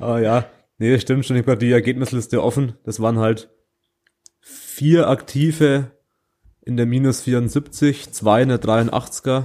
[0.00, 0.46] ah ja,
[0.78, 1.36] nee, stimmt schon.
[1.36, 2.72] Ich habe die Ergebnisliste offen.
[2.82, 3.50] Das waren halt
[4.40, 5.92] vier aktive
[6.68, 9.44] in der minus 74, zwei in der 83er,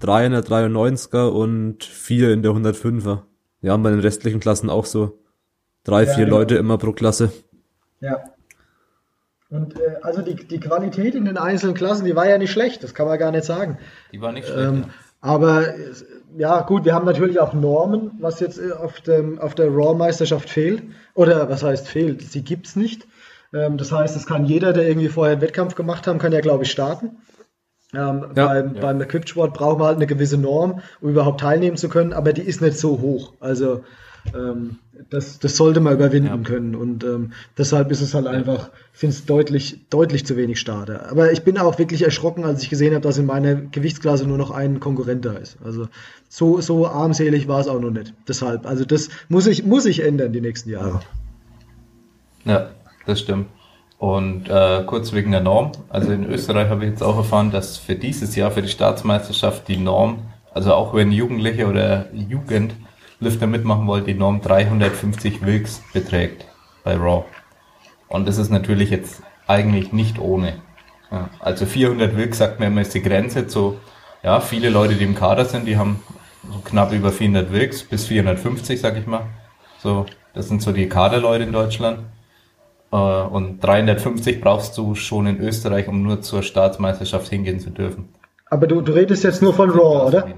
[0.00, 3.24] drei in der 93er und vier in der 105er.
[3.60, 5.18] Ja, bei den restlichen Klassen auch so
[5.84, 6.30] drei, ja, vier ja.
[6.30, 7.30] Leute immer pro Klasse.
[8.00, 8.24] Ja.
[9.50, 12.82] Und äh, also die, die Qualität in den einzelnen Klassen, die war ja nicht schlecht,
[12.82, 13.76] das kann man gar nicht sagen.
[14.10, 14.66] Die war nicht schlecht.
[14.66, 14.88] Ähm, ja.
[15.20, 15.74] Aber
[16.38, 20.48] ja, gut, wir haben natürlich auch Normen, was jetzt äh, auf, dem, auf der Raw-Meisterschaft
[20.48, 20.82] fehlt.
[21.12, 22.22] Oder was heißt fehlt?
[22.22, 23.06] Sie gibt's nicht.
[23.52, 26.40] Ähm, das heißt, es kann jeder, der irgendwie vorher einen Wettkampf gemacht haben, kann ja,
[26.40, 27.18] glaube ich, starten.
[27.94, 28.80] Ähm, ja, beim, ja.
[28.80, 32.42] beim Equipped-Sport braucht man halt eine gewisse Norm, um überhaupt teilnehmen zu können, aber die
[32.42, 33.34] ist nicht so hoch.
[33.40, 33.84] Also
[34.34, 34.78] ähm,
[35.10, 36.36] das, das sollte man überwinden ja.
[36.38, 36.74] können.
[36.74, 41.10] Und ähm, deshalb ist es halt einfach, ich finde es deutlich, deutlich zu wenig Starter.
[41.10, 44.38] Aber ich bin auch wirklich erschrocken, als ich gesehen habe, dass in meiner Gewichtsklasse nur
[44.38, 45.58] noch ein Konkurrent da ist.
[45.62, 45.88] Also
[46.30, 48.14] so, so armselig war es auch noch nicht.
[48.26, 51.00] Deshalb, also das muss ich, muss ich ändern die nächsten Jahre.
[52.46, 52.70] Ja
[53.06, 53.48] das stimmt.
[53.98, 55.72] Und äh, kurz wegen der Norm.
[55.88, 59.68] Also in Österreich habe ich jetzt auch erfahren, dass für dieses Jahr, für die Staatsmeisterschaft,
[59.68, 66.46] die Norm, also auch wenn Jugendliche oder Jugendlifter mitmachen wollen, die Norm 350 Wilks beträgt
[66.82, 67.24] bei Raw.
[68.08, 70.54] Und das ist natürlich jetzt eigentlich nicht ohne.
[71.10, 73.78] Ja, also 400 Wilks sagt man immer ist die Grenze zu,
[74.22, 76.02] ja, viele Leute, die im Kader sind, die haben
[76.50, 79.26] so knapp über 400 Wilks bis 450, sag ich mal.
[79.78, 82.00] So, das sind so die Kaderleute in Deutschland.
[82.92, 88.08] Äh, und 350 brauchst du schon in Österreich, um nur zur Staatsmeisterschaft hingehen zu dürfen.
[88.46, 90.28] Aber du, du redest jetzt nur von Raw, oder?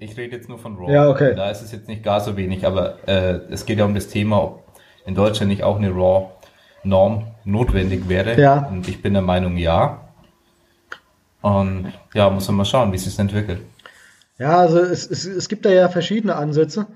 [0.00, 0.92] Ich rede jetzt nur von Raw.
[0.92, 1.34] Ja, okay.
[1.34, 4.08] Da ist es jetzt nicht gar so wenig, aber äh, es geht ja um das
[4.08, 4.64] Thema, ob
[5.06, 8.40] in Deutschland nicht auch eine Raw-Norm notwendig wäre.
[8.40, 8.66] Ja.
[8.66, 10.00] Und ich bin der Meinung, ja.
[11.40, 13.60] Und ja, muss man mal schauen, wie es sich entwickelt.
[14.38, 16.86] Ja, also es, es, es gibt da ja verschiedene Ansätze.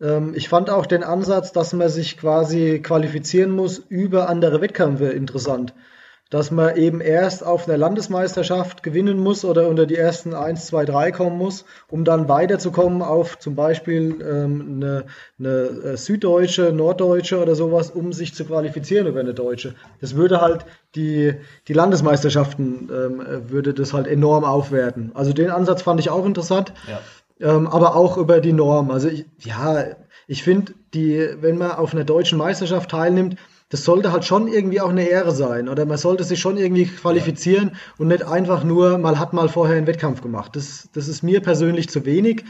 [0.00, 5.06] Ähm, ich fand auch den Ansatz, dass man sich quasi qualifizieren muss über andere Wettkämpfe
[5.06, 5.74] interessant.
[6.30, 10.86] Dass man eben erst auf einer Landesmeisterschaft gewinnen muss oder unter die ersten 1, 2,
[10.86, 15.04] 3 kommen muss, um dann weiterzukommen auf zum Beispiel ähm, eine,
[15.38, 19.74] eine äh, süddeutsche, norddeutsche oder sowas, um sich zu qualifizieren über eine deutsche.
[20.00, 20.64] Das würde halt
[20.96, 21.34] die,
[21.68, 25.12] die Landesmeisterschaften, ähm, würde das halt enorm aufwerten.
[25.14, 26.72] Also den Ansatz fand ich auch interessant.
[26.88, 27.00] Ja
[27.40, 28.90] ähm, aber auch über die Norm.
[28.90, 29.84] Also ich, ja,
[30.26, 33.36] ich finde, die, wenn man auf einer deutschen Meisterschaft teilnimmt,
[33.68, 35.68] das sollte halt schon irgendwie auch eine Ehre sein.
[35.68, 37.78] Oder man sollte sich schon irgendwie qualifizieren ja.
[37.98, 40.54] und nicht einfach nur, mal hat mal vorher einen Wettkampf gemacht.
[40.54, 42.44] Das, das ist mir persönlich zu wenig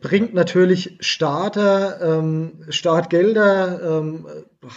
[0.00, 4.26] bringt natürlich Starter, ähm, Startgelder, ähm,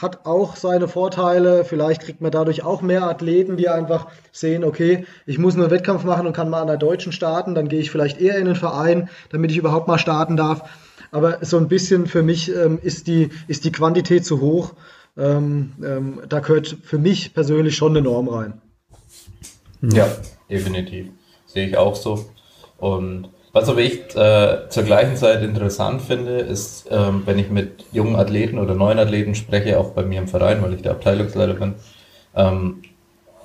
[0.02, 1.66] hat auch seine Vorteile.
[1.66, 5.74] Vielleicht kriegt man dadurch auch mehr Athleten, die einfach sehen, okay, ich muss nur einen
[5.74, 8.46] Wettkampf machen und kann mal an der Deutschen starten, dann gehe ich vielleicht eher in
[8.46, 10.70] den Verein, damit ich überhaupt mal starten darf.
[11.12, 14.74] Aber so ein bisschen für mich ähm, ist, die, ist die Quantität zu hoch.
[15.18, 18.62] Ähm, ähm, da gehört für mich persönlich schon eine Norm rein.
[19.82, 20.08] Ja,
[20.50, 21.08] definitiv.
[21.46, 22.26] Sehe ich auch so.
[22.78, 27.86] Und was aber ich äh, zur gleichen Zeit interessant finde, ist, ähm, wenn ich mit
[27.92, 31.54] jungen Athleten oder neuen Athleten spreche, auch bei mir im Verein, weil ich der Abteilungsleiter
[31.54, 31.76] bin,
[32.36, 32.82] ähm,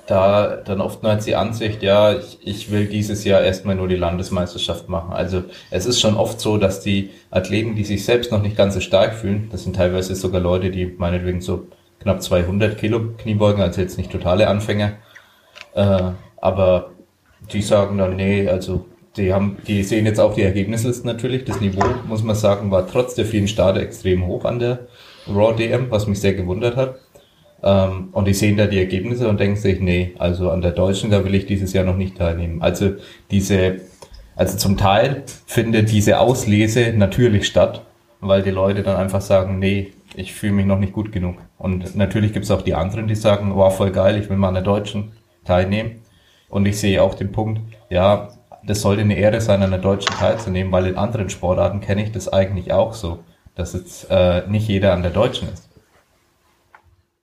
[0.07, 4.89] da dann oftmals die Ansicht, ja, ich, ich will dieses Jahr erstmal nur die Landesmeisterschaft
[4.89, 5.13] machen.
[5.13, 8.73] Also es ist schon oft so, dass die Athleten, die sich selbst noch nicht ganz
[8.73, 11.67] so stark fühlen, das sind teilweise sogar Leute, die meinetwegen so
[12.01, 14.95] knapp 200 Kilo Kniebeugen, also jetzt nicht totale Anfänger,
[15.75, 16.93] äh, aber
[17.53, 18.87] die sagen dann, nee, also
[19.19, 21.45] die haben, die sehen jetzt auch die Ergebnislisten natürlich.
[21.45, 24.87] Das Niveau, muss man sagen, war trotz der vielen Starter extrem hoch an der
[25.27, 26.97] Raw DM, was mich sehr gewundert hat.
[27.63, 31.11] Ähm, und die sehen da die Ergebnisse und denken sich, nee, also an der Deutschen,
[31.11, 32.63] da will ich dieses Jahr noch nicht teilnehmen.
[32.63, 32.93] Also
[33.31, 33.81] diese,
[34.37, 37.85] also zum Teil findet diese Auslese natürlich statt,
[38.21, 41.37] weil die Leute dann einfach sagen, nee, ich fühle mich noch nicht gut genug.
[41.59, 44.49] Und natürlich gibt es auch die anderen, die sagen, wow, voll geil, ich will mal
[44.49, 45.13] an der Deutschen
[45.45, 46.03] teilnehmen.
[46.49, 48.29] Und ich sehe auch den Punkt, ja,
[48.65, 52.13] das sollte eine Ehre sein, an der Deutschen teilzunehmen, weil in anderen Sportarten kenne ich
[52.13, 53.21] das eigentlich auch so,
[53.55, 55.69] dass jetzt äh, nicht jeder an der Deutschen ist.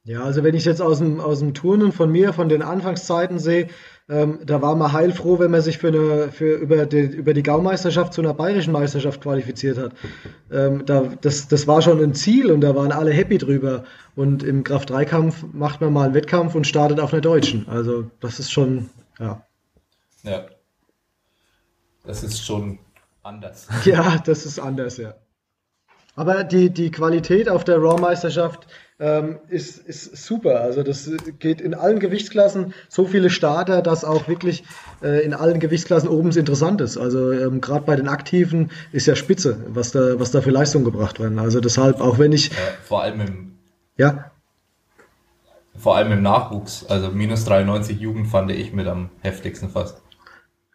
[0.06, 3.40] Ja, also wenn ich jetzt aus dem, aus dem Turnen von mir, von den Anfangszeiten
[3.40, 3.70] sehe,
[4.08, 7.42] ähm, da war man heilfroh, wenn man sich für eine, für über, die, über die
[7.42, 9.94] Gaumeisterschaft zu einer bayerischen Meisterschaft qualifiziert hat.
[10.52, 13.84] Ähm, da, das, das war schon ein Ziel und da waren alle happy drüber.
[14.16, 17.68] Und im Kraft-3-Kampf macht man mal einen Wettkampf und startet auf einer deutschen.
[17.68, 19.42] Also das ist schon, ja.
[20.22, 20.46] Ja.
[22.06, 22.80] Das ist schon
[23.24, 23.68] anders.
[23.86, 25.16] Ja, das ist anders, ja.
[26.16, 28.68] Aber die, die Qualität auf der Raw-Meisterschaft
[29.00, 30.62] ähm, ist, ist super.
[30.62, 32.74] Also das geht in allen Gewichtsklassen.
[32.88, 34.64] So viele Starter, dass auch wirklich
[35.04, 36.98] äh, in allen Gewichtsklassen oben interessant ist.
[36.98, 40.86] Also ähm, gerade bei den Aktiven ist ja spitze, was da, was da für Leistungen
[40.86, 41.38] gebracht werden.
[41.40, 42.50] Also deshalb, auch wenn ich...
[42.50, 43.58] Ja, vor allem im...
[43.98, 44.32] Ja?
[45.78, 46.86] Vor allem im Nachwuchs.
[46.86, 50.02] Also minus 93 Jugend fand ich mit am heftigsten fast.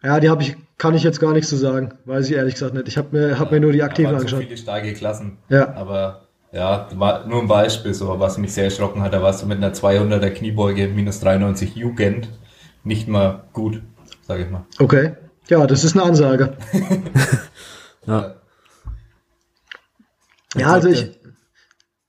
[0.03, 1.93] Ja, die habe ich, kann ich jetzt gar nichts zu sagen.
[2.05, 2.87] Weiß ich ehrlich gesagt nicht.
[2.87, 4.39] Ich habe mir, hab mir nur die aktiven angeschaut.
[4.39, 5.37] So viele starke Klassen.
[5.47, 5.75] Ja.
[5.75, 9.13] Aber ja, war nur ein Beispiel, so was mich sehr erschrocken hat.
[9.13, 12.29] Da warst du mit einer 200er Kniebeuge minus 93 Jugend
[12.83, 13.83] nicht mal gut,
[14.23, 14.65] sage ich mal.
[14.79, 15.13] Okay.
[15.49, 16.57] Ja, das ist eine Ansage.
[18.07, 18.33] ja.
[20.55, 21.11] Ja, also ich.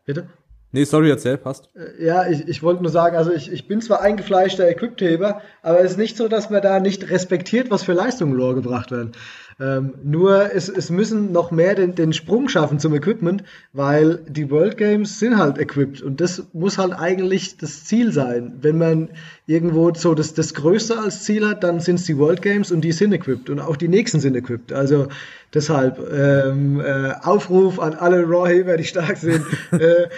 [0.07, 0.29] Bitte?
[0.75, 1.69] Nee, sorry, erzähl, passt.
[1.77, 5.81] Äh, ja, ich, ich wollte nur sagen, also ich, ich bin zwar eingefleischter Equiptheber, aber
[5.81, 9.13] es ist nicht so, dass man da nicht respektiert, was für Leistungen Lore gebracht werden.
[9.61, 14.51] Ähm, nur es, es müssen noch mehr den, den Sprung schaffen zum Equipment, weil die
[14.51, 18.55] World Games sind halt equipped und das muss halt eigentlich das Ziel sein.
[18.61, 19.11] Wenn man
[19.47, 22.83] irgendwo so das, das Größte als Ziel hat, dann sind es die World Games und
[22.83, 24.73] die sind equipped und auch die nächsten sind equipped.
[24.73, 25.09] Also
[25.53, 30.09] deshalb ähm, äh, Aufruf an alle Raw-Heber, die stark sind, äh,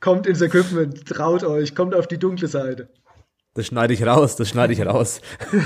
[0.00, 2.88] kommt ins Equipment, traut euch, kommt auf die dunkle Seite.
[3.54, 5.20] Das schneide ich raus, das schneide ich raus.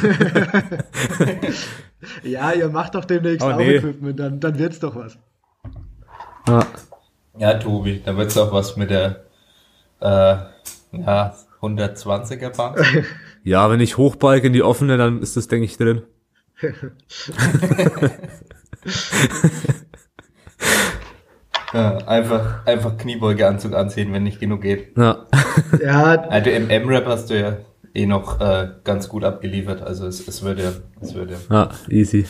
[2.23, 3.77] ja, ihr macht doch demnächst oh, auch nee.
[3.77, 5.17] Equipment, dann, dann wird's doch was.
[6.47, 6.67] Ja,
[7.39, 9.25] ja Tobi, dann wird's auch was mit der
[10.01, 10.37] äh,
[10.93, 13.07] ja, 120er Bank.
[13.43, 16.03] ja, wenn ich hochbalke in die offene, dann ist das, denke ich, drin.
[21.73, 24.95] ja, einfach, einfach Kniebeugeanzug anziehen, wenn nicht genug geht.
[24.99, 25.27] Ja.
[25.81, 26.21] ja.
[26.29, 27.57] Also im M-Rap hast du ja
[27.99, 29.83] eh noch äh, ganz gut abgeliefert.
[29.83, 31.37] Also es, es würde, es würde.
[31.51, 32.27] Ja, easy.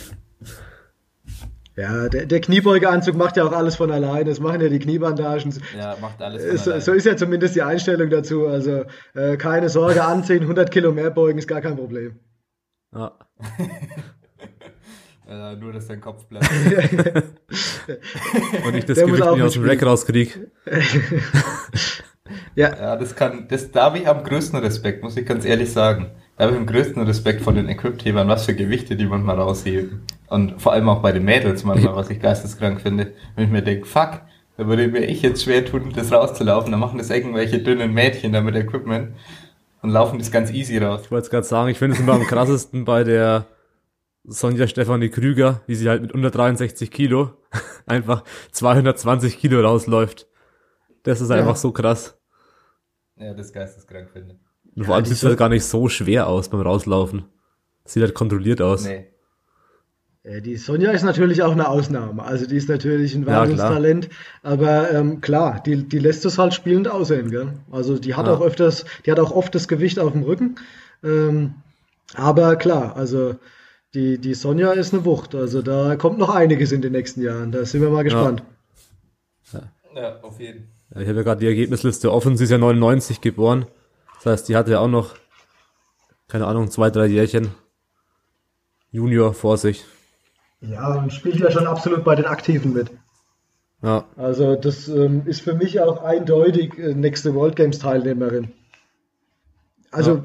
[1.75, 4.25] Ja, der, der Kniebeugeanzug macht ja auch alles von alleine.
[4.25, 5.53] Das machen ja die Kniebandagen.
[5.77, 6.79] Ja, macht alles von so.
[6.79, 8.47] So ist ja zumindest die Einstellung dazu.
[8.47, 12.19] Also äh, keine Sorge, anziehen, 100 Kilo mehr beugen ist gar kein Problem.
[12.93, 13.17] Ja.
[15.29, 16.49] Ja, nur, dass dein Kopf bleibt.
[18.65, 19.63] Und ich das Der Gewicht nicht aus dem.
[19.63, 20.37] Rack rauskrieg.
[22.55, 25.71] Ja, Ja, das kann, das, da habe ich am größten Respekt, muss ich ganz ehrlich
[25.71, 26.11] sagen.
[26.37, 30.01] Da habe ich am größten Respekt vor den Equip-Hebern, was für Gewichte die manchmal rausheben.
[30.27, 33.13] Und vor allem auch bei den Mädels manchmal, was ich geisteskrank finde.
[33.35, 34.21] Wenn ich mir denke, fuck,
[34.57, 36.71] da würde mir ich jetzt schwer tun, das rauszulaufen.
[36.71, 39.15] Dann machen das irgendwelche dünnen Mädchen da mit Equipment
[39.81, 41.01] und laufen das ganz easy raus.
[41.05, 43.45] Ich wollte es gerade sagen, ich finde es immer am krassesten bei der
[44.25, 47.31] Sonja Stefanie Krüger, wie sie halt mit unter 63 Kilo
[47.85, 50.27] einfach 220 Kilo rausläuft.
[51.03, 51.37] Das ist Ja.
[51.37, 52.18] einfach so krass.
[53.19, 54.35] Ja, das geisteskrank finde.
[54.75, 57.25] Und vor allem sieht es so- halt gar nicht so schwer aus beim Rauslaufen.
[57.85, 58.85] Sieht halt kontrolliert aus.
[58.85, 59.07] Nee.
[60.23, 62.23] Äh, Die Sonja ist natürlich auch eine Ausnahme.
[62.23, 63.41] Also die ist natürlich ein Ja.
[63.41, 64.09] Wahnsinnstalent.
[64.43, 67.29] aber ähm, klar, die, die lässt es halt spielend aussehen.
[67.31, 67.53] Gell?
[67.71, 68.33] Also die hat Ja.
[68.35, 70.55] auch öfters, die hat auch oft das Gewicht auf dem Rücken.
[71.03, 71.55] Ähm,
[72.15, 73.35] aber klar, also
[73.95, 75.33] die, die Sonja ist eine Wucht.
[75.35, 77.51] Also da kommt noch einiges in den nächsten Jahren.
[77.51, 78.43] Da sind wir mal gespannt.
[79.95, 80.59] Ja, auf jeden.
[80.59, 83.65] Ja, Ich habe ja gerade die Ergebnisliste offen, sie ist ja 99 geboren.
[84.15, 85.15] Das heißt, die hatte ja auch noch,
[86.27, 87.51] keine Ahnung, zwei, drei Jährchen
[88.91, 89.85] Junior vor sich.
[90.61, 92.91] Ja, und spielt ja schon absolut bei den Aktiven mit.
[93.81, 98.51] Ja, Also das ähm, ist für mich auch eindeutig äh, nächste World Games Teilnehmerin.
[99.91, 100.23] Also Ja.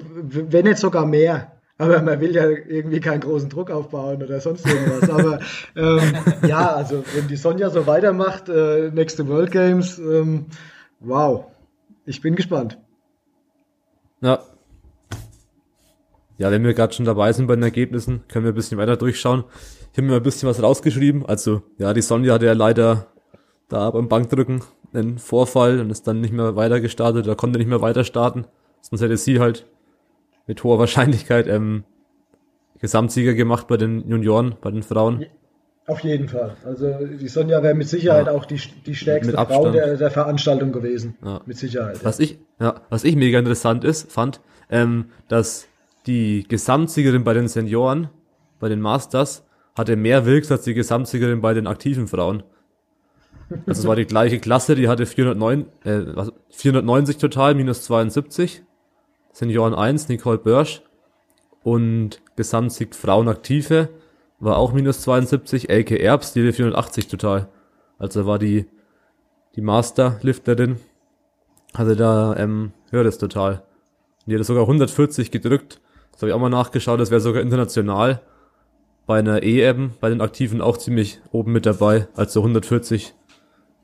[0.51, 1.53] wenn nicht sogar mehr.
[1.77, 5.11] Aber man will ja irgendwie keinen großen Druck aufbauen oder sonst irgendwas.
[5.11, 5.41] Aber
[5.77, 6.15] ähm,
[6.47, 10.47] ja, also wenn die Sonja so weitermacht, äh, nächste World Games, ähm,
[11.01, 11.47] wow.
[12.07, 12.79] Ich bin gespannt.
[14.21, 14.41] ja.
[16.37, 18.97] Ja, wenn wir gerade schon dabei sind bei den Ergebnissen, können wir ein bisschen weiter
[18.97, 19.45] durchschauen.
[19.93, 21.25] Ich habe mir ein bisschen was rausgeschrieben.
[21.25, 23.07] Also, ja, die Sonja hatte ja leider
[23.69, 27.69] da beim Bankdrücken einen Vorfall und ist dann nicht mehr weiter gestartet oder konnte nicht
[27.69, 28.47] mehr weiter starten.
[28.81, 29.67] Sonst hätte sie halt
[30.47, 31.85] mit hoher Wahrscheinlichkeit ähm,
[32.81, 35.27] Gesamtsieger gemacht bei den Junioren, bei den Frauen.
[35.87, 36.57] Auf jeden Fall.
[36.65, 38.33] Also die Sonja wäre mit Sicherheit Ja.
[38.33, 41.17] auch die, die stärkste Frau der, der Veranstaltung gewesen.
[41.23, 41.41] Ja.
[41.45, 41.99] Mit Sicherheit.
[41.99, 42.05] ja.
[42.05, 45.67] Was ich, ja, was ich mega interessant ist, fand, ähm, dass
[46.07, 48.09] die Gesamtsiegerin bei den Senioren,
[48.61, 49.45] bei den Masters,
[49.77, 52.43] hatte mehr Wilks als die Gesamtsiegerin bei den aktiven Frauen.
[53.67, 58.63] Also es war die gleiche Klasse, die hatte 409, äh, was, 490 total, minus 72.
[59.35, 60.83] Senioren 1, Nicole Börsch.
[61.63, 63.89] Und Gesamtsieg Frauen Aktive
[64.39, 67.49] war auch minus 72, Elke Erbs, die hatte 480 total.
[67.99, 68.67] Also war die,
[69.57, 70.79] die Master-Lifterin
[71.75, 73.55] hatte da ähm, höheres Total.
[73.55, 73.63] Und
[74.31, 75.81] die hatte sogar 140 gedrückt.
[76.13, 77.01] Das habe ich auch mal nachgeschaut.
[77.01, 78.21] Das wäre sogar international
[79.07, 82.07] bei einer EM, bei den Aktiven auch ziemlich oben mit dabei.
[82.15, 83.15] Also 140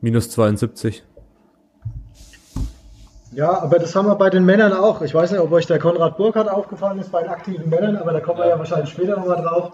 [0.01, 1.03] minus 72.
[3.33, 5.03] Ja, aber das haben wir bei den Männern auch.
[5.03, 8.13] Ich weiß nicht, ob euch der Konrad Burkhardt aufgefallen ist bei den aktiven Männern, aber
[8.13, 9.73] da kommen wir ja wahrscheinlich später nochmal drauf.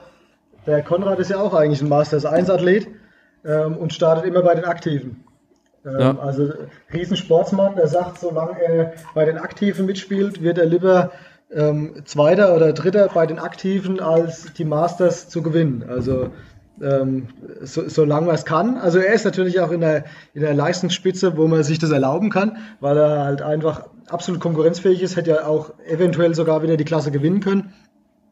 [0.66, 2.88] Der Konrad ist ja auch eigentlich ein Masters 1 Athlet
[3.45, 5.25] ähm, und startet immer bei den Aktiven.
[5.87, 6.19] Ähm, Ja.
[6.19, 6.53] Also
[6.92, 11.12] Riesensportsmann, der sagt, solange er bei den Aktiven mitspielt, wird er lieber
[11.51, 15.85] ähm, Zweiter oder Dritter bei den Aktiven als die Masters zu gewinnen.
[15.88, 16.31] Also
[16.83, 17.29] ähm,
[17.62, 18.77] so, solange man es kann.
[18.77, 22.31] Also er ist natürlich auch in der, in der Leistungsspitze, wo man sich das erlauben
[22.31, 26.85] kann, weil er halt einfach absolut konkurrenzfähig ist, hätte ja auch eventuell sogar wieder die
[26.85, 27.73] Klasse gewinnen können.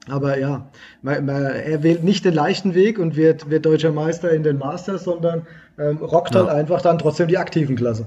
[0.08, 0.68] Aber ja,
[1.00, 4.58] man, man, er wählt nicht den leichten Weg und wird, wird deutscher Meister in den
[4.58, 5.46] Masters, sondern
[5.78, 6.52] ähm, rockt halt Ja.
[6.52, 8.06] einfach dann trotzdem die aktiven Klasse.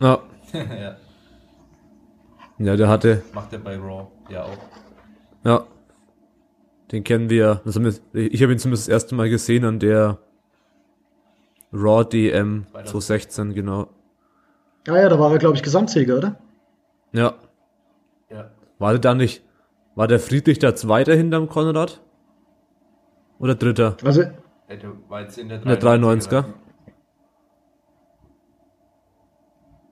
[0.00, 0.18] Ja.
[0.52, 0.96] ja,
[2.58, 4.58] Ja, der hatte, macht er bei Raw ja auch.
[5.44, 5.64] ja.
[6.92, 7.80] Den kennen wir, also
[8.12, 10.18] ich habe ihn zumindest das erste Mal gesehen an der
[11.72, 13.88] Raw DM 2016, genau.
[14.88, 16.36] Ah ja, da war er, glaube ich, Gesamtsieger, oder?
[17.12, 17.34] Ja.
[18.28, 18.50] Ja.
[18.78, 19.44] War der da nicht,
[19.94, 22.00] war der Friedrich der Zweite hinterm Konrad?
[23.38, 23.96] Oder Dritter?
[24.04, 26.44] Also, Ja, du war jetzt in der, In der 93er?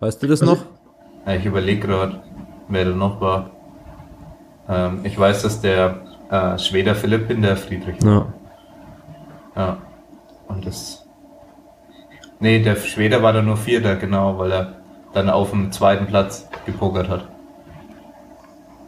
[0.00, 0.64] Weißt du das noch?
[1.26, 2.22] Ja, ich überlege gerade,
[2.68, 3.50] wer da noch war.
[4.68, 8.03] Ähm, ich weiß, dass der äh, Schweder Philipp hinter Friedrich.
[8.03, 8.27] Ja.
[9.57, 9.79] Ja.
[10.49, 11.07] Und das.
[12.41, 14.77] Nee, der Schweder war da nur Vierter, genau, weil er
[15.12, 17.29] dann auf dem zweiten Platz gepokert hat.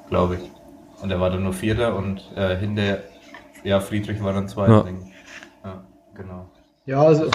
[0.09, 0.51] Glaube ich.
[1.03, 2.99] Und er war dann nur Vierter und äh, hinter.
[3.65, 4.87] Ja, Friedrich war dann Zweiter.
[4.87, 5.71] Ja.
[5.71, 6.47] Ja, genau.
[6.87, 7.31] ja, also.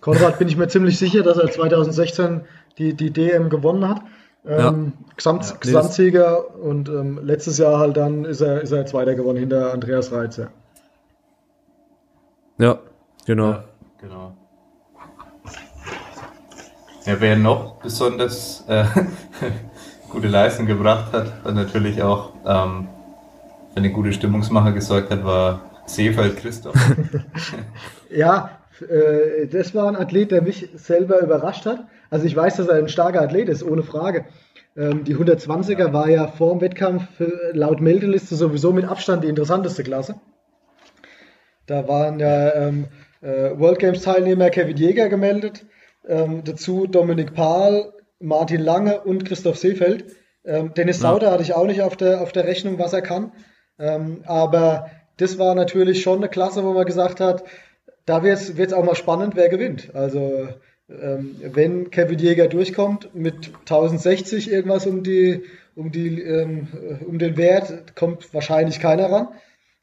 [0.00, 2.40] Konrad bin ich mir ziemlich sicher, dass er 2016
[2.78, 4.02] die, die DM gewonnen hat.
[4.44, 5.56] Ähm, Gesamt, Ja.
[5.60, 10.10] Gesamtsieger und ähm, letztes Jahr halt dann ist er, ist er Zweiter geworden hinter Andreas
[10.10, 10.48] Reitzer.
[12.58, 12.78] Ja,
[13.24, 13.50] genau.
[13.50, 13.64] Ja,
[14.00, 14.36] genau.
[17.04, 18.84] Ja, wer noch besonders äh,
[20.08, 22.88] gute Leistung gebracht hat und natürlich auch ähm,
[23.70, 26.74] für eine gute Stimmungsmache gesorgt hat, war Seefeld Christoph.
[28.10, 28.50] ja,
[28.88, 31.80] äh, das war ein Athlet, der mich selber überrascht hat.
[32.12, 34.26] Also ich weiß, dass er ein starker Athlet ist, ohne Frage.
[34.76, 39.28] Ähm, die 120er war ja vor dem Wettkampf äh, laut Meldeliste sowieso mit Abstand die
[39.28, 40.16] interessanteste Klasse.
[41.64, 42.88] Da waren ja ähm,
[43.22, 45.64] äh, World Games Teilnehmer Kevin Jäger gemeldet,
[46.06, 50.04] ähm, dazu Dominik Pahl, Martin Lange und Christoph Seefeld.
[50.44, 51.08] Ähm, Dennis ja.
[51.08, 53.32] Sauter hatte ich auch nicht auf der, auf der Rechnung, was er kann.
[53.78, 57.42] Ähm, aber das war natürlich schon eine Klasse, wo man gesagt hat,
[58.04, 59.94] da wird es auch mal spannend, wer gewinnt.
[59.94, 60.48] Also
[60.88, 66.68] ähm, wenn Kevin Jäger durchkommt mit 1060 irgendwas um die um die ähm,
[67.06, 69.28] um den Wert, kommt wahrscheinlich keiner ran.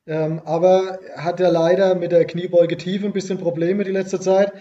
[0.06, 4.54] Ähm, aber hat er leider mit der Kniebeuge tief ein bisschen Probleme die letzte Zeit.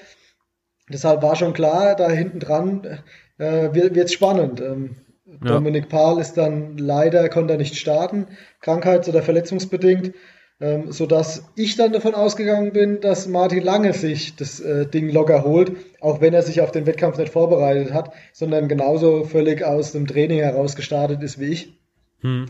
[0.91, 3.03] Deshalb war schon klar, da hinten dran
[3.39, 4.61] äh, wird es spannend.
[4.61, 5.53] Ähm, ja.
[5.53, 8.27] Dominik Pahl ist dann leider, konnte er nicht starten,
[8.61, 10.15] krankheits- oder verletzungsbedingt
[10.61, 15.45] ähm, sodass ich dann davon ausgegangen bin, dass Martin Lange sich das äh, Ding locker
[15.45, 19.93] holt, auch wenn er sich auf den Wettkampf nicht vorbereitet hat, sondern genauso völlig aus
[19.93, 21.79] dem Training heraus gestartet ist wie ich.
[22.23, 22.47] Hm.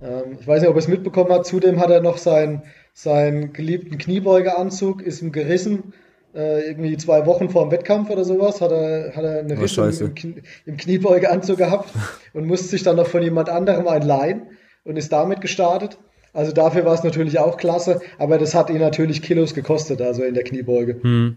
[0.00, 1.46] Ähm, ich weiß nicht, ob er es mitbekommen hat.
[1.46, 2.62] Zudem hat er noch seinen,
[2.94, 5.92] seinen geliebten Kniebeugeanzug, ist ihm gerissen.
[6.34, 9.60] Äh, irgendwie zwei Wochen vor dem Wettkampf oder sowas hat er, hat er eine oh,
[9.60, 10.14] Riss im,
[10.66, 11.90] im Kniebeugeanzug gehabt
[12.32, 14.42] und musste sich dann noch von jemand anderem ein leihen
[14.82, 15.98] und ist damit gestartet.
[16.34, 20.24] Also dafür war es natürlich auch klasse, aber das hat ihn natürlich Kilos gekostet, also
[20.24, 21.00] in der Kniebeuge.
[21.00, 21.36] Hm.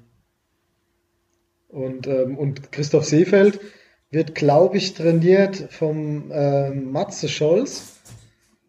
[1.70, 3.60] Und, ähm, und Christoph Seefeld
[4.10, 8.00] wird, glaube ich, trainiert vom äh, Matze Scholz.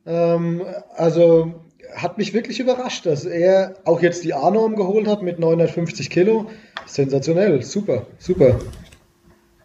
[0.04, 0.62] Ähm,
[0.94, 1.54] also
[1.94, 6.50] hat mich wirklich überrascht, dass er auch jetzt die A-Norm geholt hat mit 950 Kilo.
[6.86, 8.58] Sensationell, super, super.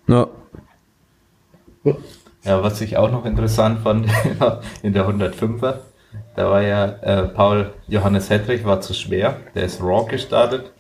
[0.08, 0.30] Ja.
[2.46, 4.08] Ja, was ich auch noch interessant fand
[4.84, 5.80] in der 105er,
[6.36, 9.38] da war ja äh, Paul Johannes Hedrich war zu schwer.
[9.56, 10.72] Der ist Raw gestartet.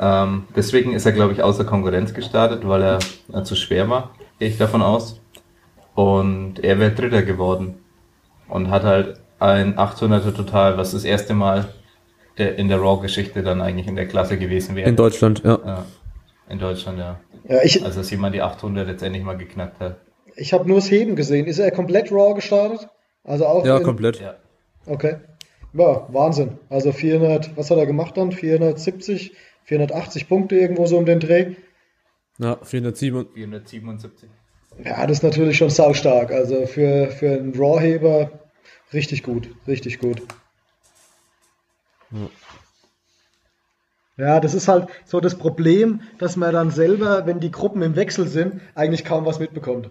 [0.00, 2.98] Ähm, deswegen ist er, glaube ich, außer Konkurrenz gestartet, weil er
[3.32, 4.10] äh, zu schwer war.
[4.38, 5.20] Gehe ich davon aus.
[5.94, 7.78] Und er wäre Dritter geworden.
[8.48, 11.68] Und hat halt ein 800er Total, was das erste Mal
[12.38, 14.88] der, in der Raw-Geschichte dann eigentlich in der Klasse gewesen wäre.
[14.88, 15.58] In Deutschland, ja.
[15.64, 15.84] ja.
[16.48, 17.20] In Deutschland, ja.
[17.48, 20.00] ja ich, also, dass jemand die 800 jetzt endlich mal geknackt hat.
[20.34, 21.46] Ich habe nur das Heben gesehen.
[21.46, 22.88] Ist er komplett Raw gestartet?
[23.24, 24.20] Also auch ja, komplett.
[24.20, 24.34] Ja.
[24.86, 25.16] Okay.
[25.72, 26.58] Ja, Wahnsinn.
[26.68, 28.32] Also 400, was hat er gemacht dann?
[28.32, 29.32] 470,
[29.64, 31.54] 480 Punkte irgendwo so um den Dreh.
[32.38, 33.28] Ja, 407.
[33.34, 34.28] 477.
[34.84, 36.30] Ja, das ist natürlich schon saustark.
[36.30, 38.40] Also für, für einen Raw-Heber
[38.92, 40.22] richtig gut, richtig gut.
[42.10, 42.28] Ja.
[44.18, 47.96] Ja, das ist halt so das Problem, dass man dann selber, wenn die Gruppen im
[47.96, 49.90] Wechsel sind, eigentlich kaum was mitbekommt.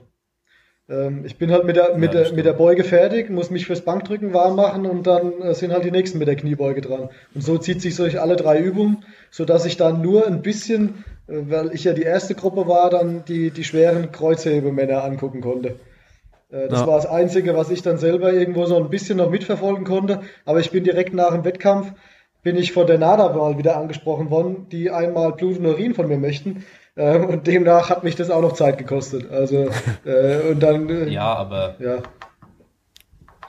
[0.91, 3.65] Ähm, ich bin halt mit der, mit, ja, der, mit der Beuge fertig, muss mich
[3.65, 7.09] fürs Bankdrücken warm machen und dann äh, sind halt die nächsten mit der Kniebeuge dran.
[7.33, 11.33] Und so zieht sich durch alle drei Übungen, sodass ich dann nur ein bisschen, äh,
[11.47, 15.79] weil ich ja die erste Gruppe war, dann die, die schweren Kreuzhebemänner angucken konnte.
[16.51, 16.87] Äh, das ja.
[16.87, 20.21] war das Einzige, was ich dann selber irgendwo so ein bisschen noch mitverfolgen konnte.
[20.45, 21.93] Aber ich bin direkt nach dem Wettkampf,
[22.43, 26.07] bin ich von der NADA mal wieder angesprochen worden, die einmal Blut und Urin von
[26.07, 26.65] mir möchten.
[26.97, 29.31] Ähm, und demnach hat mich das auch noch Zeit gekostet.
[29.31, 29.69] Also,
[30.05, 30.89] äh, und dann.
[30.89, 31.75] Äh, ja, aber.
[31.79, 31.97] Ja.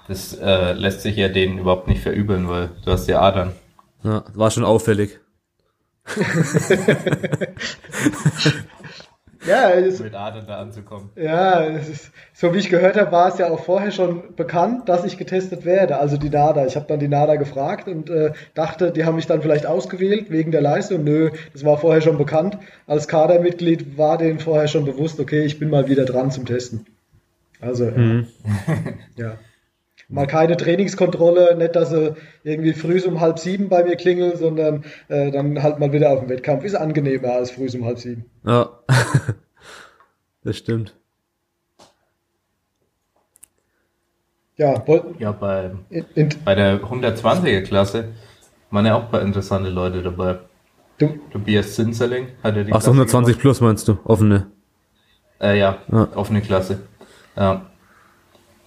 [0.09, 3.53] Das äh, lässt sich ja denen überhaupt nicht verübeln, weil du hast ja Adern.
[4.03, 5.21] Ja, war schon auffällig.
[9.47, 11.11] Ja, es, mit Adern da anzukommen.
[11.17, 15.05] Ja, ist, so wie ich gehört habe, war es ja auch vorher schon bekannt, dass
[15.05, 16.67] ich getestet werde, also die NADA.
[16.67, 20.31] Ich habe dann die NADA gefragt und äh, dachte, die haben mich dann vielleicht ausgewählt
[20.31, 21.05] wegen der Leistung.
[21.05, 22.59] Nö, das war vorher schon bekannt.
[22.87, 26.87] Als Kadermitglied war denen vorher schon bewusst, okay, ich bin mal wieder dran zum Testen.
[27.61, 28.27] Also, mhm.
[29.17, 29.39] ja.
[30.09, 34.85] Mal keine Trainingskontrolle, nicht, dass sie irgendwie früh um halb sieben bei mir klingeln, sondern
[35.09, 36.65] äh, dann halt mal wieder auf dem Wettkampf.
[36.65, 38.27] Ist angenehmer als früh um halb sieben.
[38.47, 38.71] Ja,
[40.45, 40.95] das stimmt.
[44.57, 45.17] Ja, wollten.
[45.19, 48.09] Ja, bei, in, in, bei der 120er Klasse
[48.71, 50.41] waren ja auch ein paar interessante Leute dabei.
[50.99, 51.19] Du?
[51.31, 53.41] Tobias Zinserling hat ja die Ach, so 120 gemacht.
[53.41, 53.99] plus meinst du?
[54.05, 54.49] Offene?
[55.41, 56.81] Äh, ja, ja, offene Klasse.
[57.35, 57.72] Ja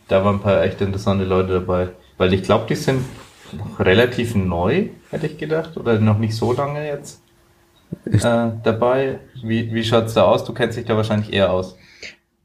[0.07, 1.89] da waren ein paar echt interessante Leute dabei.
[2.17, 3.03] Weil ich glaube, die sind
[3.51, 7.21] noch relativ neu, hätte ich gedacht, oder noch nicht so lange jetzt
[8.05, 9.19] äh, dabei.
[9.43, 10.43] Wie, wie schaut es da aus?
[10.43, 11.77] Du kennst dich da wahrscheinlich eher aus.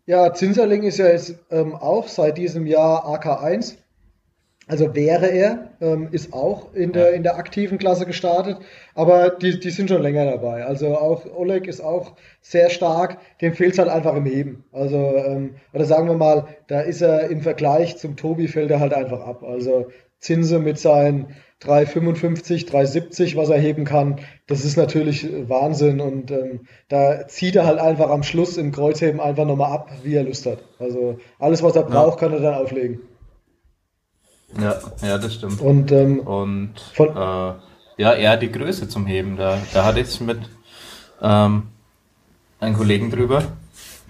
[0.06, 3.76] Ja, Zinserling ist ja jetzt ähm, auch seit diesem Jahr AK1.
[4.70, 8.58] Also wäre er, ähm, ist auch in der, in der aktiven Klasse gestartet,
[8.94, 10.64] aber die, die sind schon länger dabei.
[10.64, 14.62] Also auch Oleg ist auch sehr stark, dem fehlt es halt einfach im Heben.
[14.70, 18.78] Also, ähm, oder sagen wir mal, da ist er im Vergleich zum Tobi fällt er
[18.78, 19.42] halt einfach ab.
[19.42, 19.88] Also
[20.20, 26.60] Zinse mit seinen 3,55, 3,70, was er heben kann, das ist natürlich Wahnsinn und ähm,
[26.88, 30.46] da zieht er halt einfach am Schluss im Kreuzheben einfach nochmal ab, wie er Lust
[30.46, 30.58] hat.
[30.78, 32.28] Also alles, was er braucht, ja.
[32.28, 33.00] kann er dann auflegen.
[34.58, 35.60] Ja, ja, das stimmt.
[35.60, 37.52] Und, ähm, und von, äh,
[37.96, 39.36] ja, eher die Größe zum Heben.
[39.36, 40.38] Da, da hatte ich mit
[41.22, 41.64] ähm,
[42.58, 43.44] einem Kollegen drüber,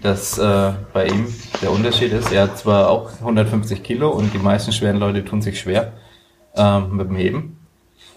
[0.01, 1.27] dass äh, bei ihm
[1.61, 5.41] der Unterschied ist, er hat zwar auch 150 Kilo und die meisten schweren Leute tun
[5.41, 5.93] sich schwer
[6.55, 7.59] ähm, mit dem Heben,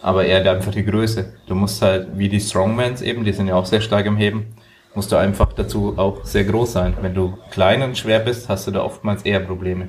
[0.01, 1.35] aber er hat einfach die Größe.
[1.47, 4.55] Du musst halt, wie die Strongmans eben, die sind ja auch sehr stark im Heben,
[4.95, 6.95] musst du einfach dazu auch sehr groß sein.
[7.01, 9.89] Wenn du klein und schwer bist, hast du da oftmals eher Probleme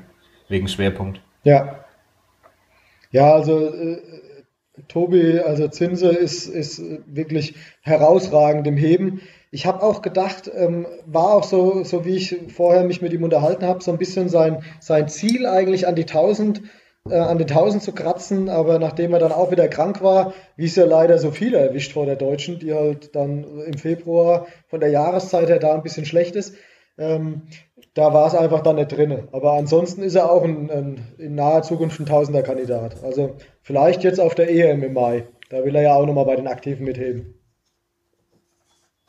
[0.49, 1.21] wegen Schwerpunkt.
[1.43, 1.84] Ja,
[3.15, 4.01] ja, also äh,
[4.89, 9.21] Tobi, also Zinse ist, ist wirklich herausragend im Heben.
[9.51, 13.23] Ich habe auch gedacht, ähm, war auch so, so wie ich vorher mich mit ihm
[13.23, 16.61] unterhalten habe, so ein bisschen sein, sein Ziel eigentlich an die 1000
[17.09, 20.65] äh, an den 1000 zu kratzen, aber nachdem er dann auch wieder krank war, wie
[20.65, 24.81] es ja leider so viele erwischt vor der Deutschen, die halt dann im Februar von
[24.81, 26.53] der Jahreszeit her da ein bisschen schlecht ist,
[26.97, 27.43] ähm,
[27.95, 29.27] da war es einfach dann nicht drin.
[29.31, 33.03] Aber ansonsten ist er auch ein, ein, in naher Zukunft ein Tausender-Kandidat.
[33.03, 35.27] Also vielleicht jetzt auf der EM im Mai.
[35.49, 37.35] Da will er ja auch nochmal bei den Aktiven mitheben.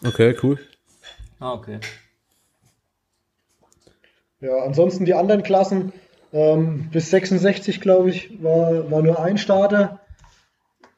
[0.05, 0.59] Okay, cool.
[1.41, 1.81] Ah, okay.
[4.41, 5.93] Ja, ansonsten die anderen Klassen,
[6.33, 10.01] ähm, bis 66, glaube ich, war, war nur ein Starter.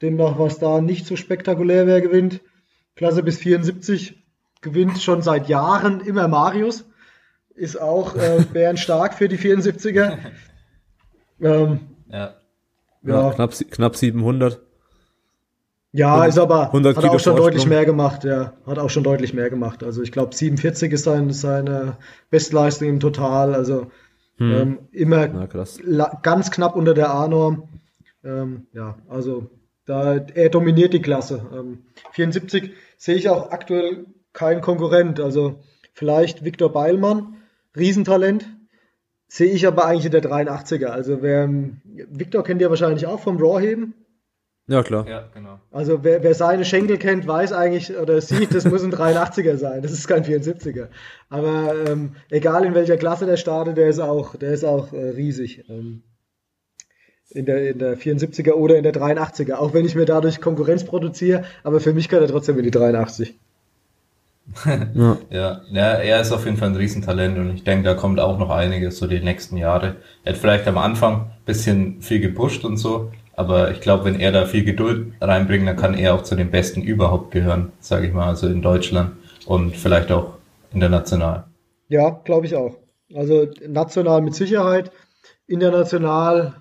[0.01, 2.41] Demnach, was da nicht so spektakulär wer gewinnt.
[2.95, 4.21] Klasse bis 74
[4.61, 6.85] gewinnt schon seit Jahren immer Marius
[7.59, 10.17] ist auch äh, bärenstark für die 74er.
[11.41, 11.79] Ähm,
[12.11, 12.35] ja.
[13.03, 13.31] ja.
[13.31, 14.61] knapp, knapp 700.
[15.91, 17.35] Ja, ist aber, hat auch schon Vorsprung.
[17.37, 18.53] deutlich mehr gemacht, ja.
[18.65, 19.83] Hat auch schon deutlich mehr gemacht.
[19.83, 21.97] Also ich glaube 47 ist sein, seine
[22.29, 23.55] Bestleistung im Total.
[23.55, 23.87] Also
[24.37, 24.51] hm.
[24.51, 27.69] ähm, immer ja, ganz knapp unter der A-Norm.
[28.23, 29.49] Ähm, ja, also
[29.85, 31.47] da er dominiert die Klasse.
[31.51, 31.79] Ähm,
[32.11, 35.19] 74 sehe ich auch aktuell keinen Konkurrent.
[35.19, 37.37] Also vielleicht Viktor Beilmann,
[37.79, 38.47] Riesentalent.
[39.27, 40.87] Sehe ich aber eigentlich in der 83er.
[40.87, 41.47] Also wer,
[41.83, 43.93] Victor kennt ihr wahrscheinlich auch vom Raw-Heben.
[44.67, 45.07] Ja, klar.
[45.07, 45.59] Ja, genau.
[45.71, 49.81] Also wer, wer seine Schenkel kennt, weiß eigentlich oder sieht, das muss ein 83er sein.
[49.81, 50.89] Das ist kein 74er.
[51.29, 55.09] Aber ähm, egal in welcher Klasse der startet, der ist auch, der ist auch äh,
[55.09, 55.65] riesig.
[55.69, 56.03] Ähm,
[57.31, 59.55] in der, in der 74er oder in der 83er.
[59.55, 62.71] Auch wenn ich mir dadurch Konkurrenz produziere, aber für mich kann er trotzdem in die
[62.71, 63.39] 83
[64.65, 65.17] ja.
[65.29, 65.61] ja.
[65.71, 68.49] ja, er ist auf jeden Fall ein Riesentalent und ich denke, da kommt auch noch
[68.49, 69.97] einiges so die nächsten Jahre.
[70.23, 74.31] Er hat vielleicht am Anfang bisschen viel gepusht und so, aber ich glaube, wenn er
[74.31, 78.13] da viel Geduld reinbringt, dann kann er auch zu den Besten überhaupt gehören, sage ich
[78.13, 79.13] mal, also in Deutschland
[79.45, 80.33] und vielleicht auch
[80.73, 81.45] international.
[81.87, 82.77] Ja, glaube ich auch.
[83.15, 84.91] Also national mit Sicherheit,
[85.47, 86.53] international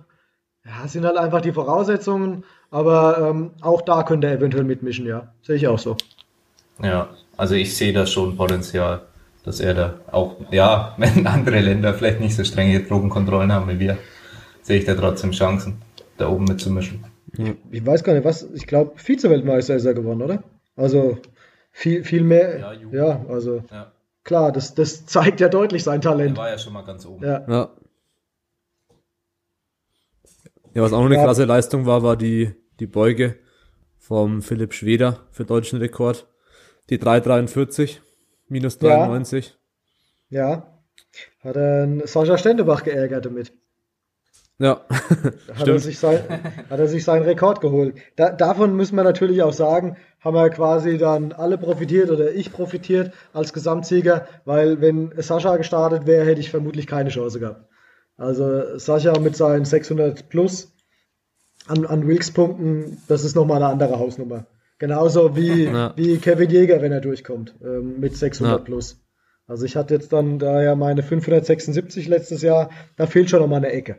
[0.65, 5.33] ja, sind halt einfach die Voraussetzungen, aber ähm, auch da könnte er eventuell mitmischen, ja.
[5.43, 5.97] Sehe ich auch so.
[6.83, 7.09] Ja,
[7.39, 9.03] also ich sehe da schon Potenzial,
[9.45, 13.79] dass er da auch, ja, wenn andere Länder vielleicht nicht so strenge Drogenkontrollen haben wie
[13.79, 13.97] wir,
[14.61, 15.81] sehe ich da trotzdem Chancen,
[16.19, 17.05] da oben mitzumischen.
[17.71, 20.43] Ich weiß gar nicht, was, ich glaube, Vize-Weltmeister ist er geworden, oder?
[20.77, 21.19] Also
[21.71, 22.59] viel, viel mehr.
[22.59, 23.93] Ja, ja also ja.
[24.25, 26.37] klar, das, das zeigt ja deutlich sein Talent.
[26.37, 27.25] Er war ja schon mal ganz oben.
[27.25, 27.45] Ja.
[27.49, 27.71] Ja,
[30.75, 33.37] ja was auch noch eine klasse Leistung war, war die, die Beuge
[33.99, 36.27] vom Philipp Schweder für deutschen Rekord.
[36.91, 38.01] Die 343
[38.49, 39.57] minus 93.
[40.31, 40.49] Ja.
[40.51, 40.75] ja.
[41.41, 43.53] Hat er Sascha Stendebach geärgert damit.
[44.59, 44.81] Ja.
[45.55, 46.21] hat, er sich sein,
[46.69, 47.95] hat er sich seinen Rekord geholt.
[48.17, 52.53] Da, davon müssen wir natürlich auch sagen, haben wir quasi dann alle profitiert oder ich
[52.53, 57.67] profitiert als Gesamtsieger, weil wenn Sascha gestartet wäre, hätte ich vermutlich keine Chance gehabt.
[58.17, 60.73] Also Sascha mit seinen 600 plus
[61.69, 64.47] an, an Wilks-Punkten, das ist nochmal eine andere Hausnummer.
[64.79, 65.93] Genauso wie, ja.
[65.97, 68.65] wie Kevin Jäger, wenn er durchkommt, ähm, mit 600 ja.
[68.65, 69.01] plus.
[69.47, 73.49] Also ich hatte jetzt dann da ja meine 576 letztes Jahr, da fehlt schon noch
[73.49, 73.97] mal eine Ecke.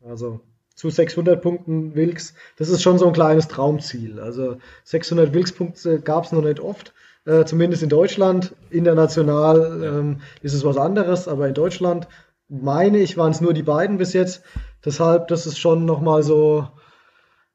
[0.00, 0.40] Also
[0.74, 4.20] zu 600 Punkten Wilks, das ist schon so ein kleines Traumziel.
[4.20, 6.94] Also 600 Wilks-Punkte gab es noch nicht oft,
[7.26, 8.54] äh, zumindest in Deutschland.
[8.70, 12.08] International ähm, ist es was anderes, aber in Deutschland
[12.48, 14.42] meine ich, waren es nur die beiden bis jetzt.
[14.84, 16.68] Deshalb, das ist schon noch mal so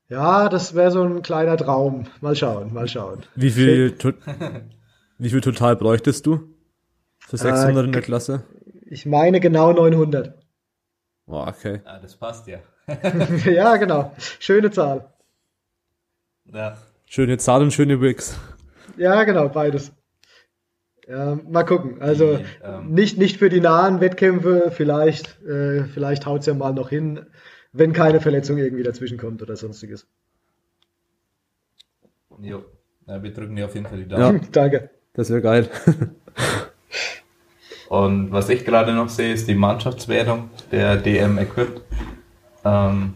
[0.09, 2.05] ja, das wäre so ein kleiner Traum.
[2.21, 3.23] Mal schauen, mal schauen.
[3.35, 3.95] Wie viel,
[5.17, 6.53] wie viel total bräuchtest du
[7.19, 8.43] für 600 äh, in der Klasse?
[8.85, 10.33] Ich meine genau 900.
[11.25, 11.81] Oh, okay.
[11.83, 12.59] Ah, das passt ja.
[13.45, 14.13] ja, genau.
[14.39, 15.13] Schöne Zahl.
[16.45, 16.77] Ja.
[17.05, 18.39] Schöne Zahl und schöne Wigs.
[18.95, 19.91] Ja, genau, beides.
[21.07, 22.01] Ja, mal gucken.
[22.01, 26.53] Also die, ähm, nicht, nicht für die nahen Wettkämpfe, vielleicht, äh, vielleicht haut es ja
[26.53, 27.25] mal noch hin,
[27.77, 30.07] wenn keine Verletzung irgendwie dazwischen kommt oder sonstiges.
[32.39, 32.63] Jo,
[33.07, 34.37] ja, wir drücken dir auf jeden Fall die Daumen.
[34.37, 34.89] Ja, danke.
[35.13, 35.69] Das wäre geil.
[37.89, 41.81] Und was ich gerade noch sehe, ist die Mannschaftswertung der DM Equip.
[42.65, 43.13] Ähm,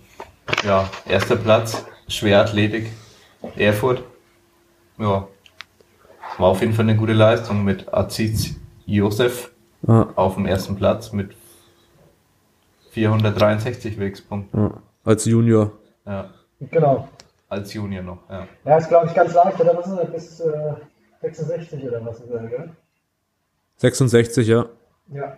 [0.63, 2.89] ja, erster Platz, Schwerathletik,
[3.57, 4.03] Erfurt.
[4.97, 5.27] Ja,
[6.37, 8.55] war auf jeden Fall eine gute Leistung mit Aziz
[8.85, 9.51] Josef
[9.87, 10.09] ja.
[10.15, 11.35] auf dem ersten Platz mit
[12.91, 14.59] 463 Wegspunkten.
[14.59, 14.81] Ja.
[15.03, 15.71] Als Junior.
[16.05, 16.29] Ja.
[16.59, 17.07] Genau.
[17.49, 18.47] Als Junior noch, ja.
[18.63, 20.11] Ja, ist glaube ich ganz leicht, oder was ist das?
[20.11, 20.73] Bis äh,
[21.21, 22.69] 66 oder was ist das, gell?
[23.77, 24.65] 66, ja.
[25.13, 25.37] Ja.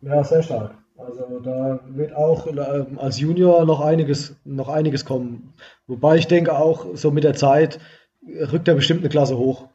[0.00, 0.74] Ja, sehr stark.
[0.98, 5.54] Also da wird auch äh, als Junior noch einiges, noch einiges kommen.
[5.86, 7.80] Wobei ich denke auch, so mit der Zeit
[8.52, 9.68] rückt er bestimmt eine Klasse hoch.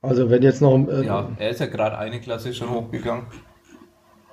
[0.00, 0.78] Also wenn jetzt noch...
[0.88, 3.26] Äh, ja, er ist ja gerade eine Klasse schon hochgegangen.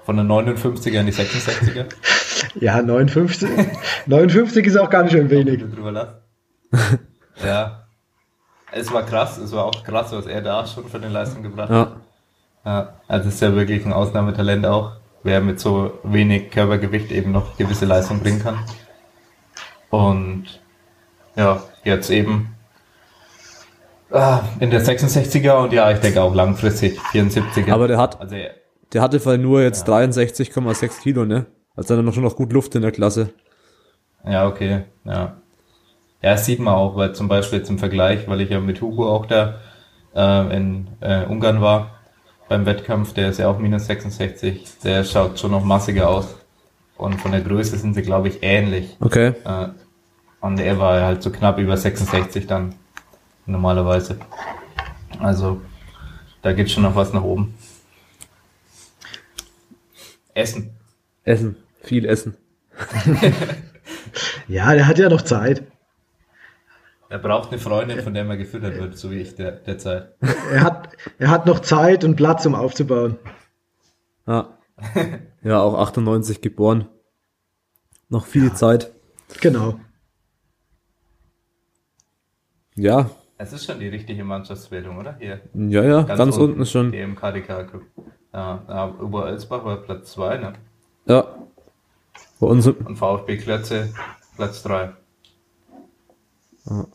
[0.06, 1.86] Von der 59er in die 66er.
[2.60, 3.50] ja, 59.
[4.06, 5.64] 59 ist auch ganz schön wenig.
[7.46, 7.80] ja.
[8.72, 11.70] Es war krass, es war auch krass, was er da schon für eine Leistung gebracht
[11.70, 11.80] ja.
[11.80, 11.96] hat.
[12.66, 17.58] Ja, also ist ja wirklich ein Ausnahmetalent auch, wer mit so wenig Körpergewicht eben noch
[17.58, 18.60] gewisse Leistung bringen kann.
[19.90, 20.46] Und
[21.36, 22.56] ja, jetzt eben
[24.12, 27.72] äh, in der 66er und ja, ich denke auch langfristig 74er.
[27.72, 28.36] Aber der hat, also,
[28.94, 29.96] der hatte vielleicht nur jetzt ja.
[29.96, 31.48] 63,6 Kilo, ne?
[31.76, 33.34] Also dann noch schon noch gut Luft in der Klasse.
[34.26, 35.36] Ja, okay, ja.
[36.24, 38.80] Ja, das sieht man auch, weil zum Beispiel jetzt im Vergleich, weil ich ja mit
[38.80, 39.60] Hugo auch da
[40.16, 42.00] äh, in äh, Ungarn war,
[42.48, 46.36] beim Wettkampf, der ist ja auch minus 66, der schaut schon noch massiger aus.
[46.98, 48.96] Und von der Größe sind sie, glaube ich, ähnlich.
[49.02, 49.34] Okay.
[49.44, 49.70] Äh,
[50.40, 52.76] und er war halt so knapp über 66 dann
[53.46, 54.18] normalerweise.
[55.20, 55.62] Also
[56.42, 57.56] da geht schon noch was nach oben.
[60.34, 60.72] Essen.
[61.24, 61.56] Essen.
[61.82, 62.36] Viel Essen.
[64.48, 65.64] ja, der hat ja noch Zeit.
[67.10, 70.16] Er braucht eine Freundin, von der man gefüttert wird, so wie ich der, derzeit.
[70.52, 73.20] Er hat, er hat noch Zeit und Platz, um aufzubauen.
[74.26, 74.58] Ja.
[75.44, 76.88] ja, auch 98 geboren.
[78.10, 78.56] Noch viel ja.
[78.56, 78.92] Zeit.
[79.42, 79.80] Genau.
[82.76, 83.12] Ja.
[83.38, 85.18] Es ist schon die richtige Mannschaftswertung, oder?
[85.20, 85.42] Hier.
[85.54, 86.92] Ja, ja, ganz, ganz unten, unten schon.
[86.92, 87.84] Die KDK Group.
[88.34, 90.54] Ja, Oberelsbach war Platz 2, ne?
[91.06, 91.28] Ja.
[92.40, 92.66] Bei uns.
[92.68, 93.94] Und VfB Klötze
[94.36, 94.92] Platz 3.
[96.66, 96.88] Ja.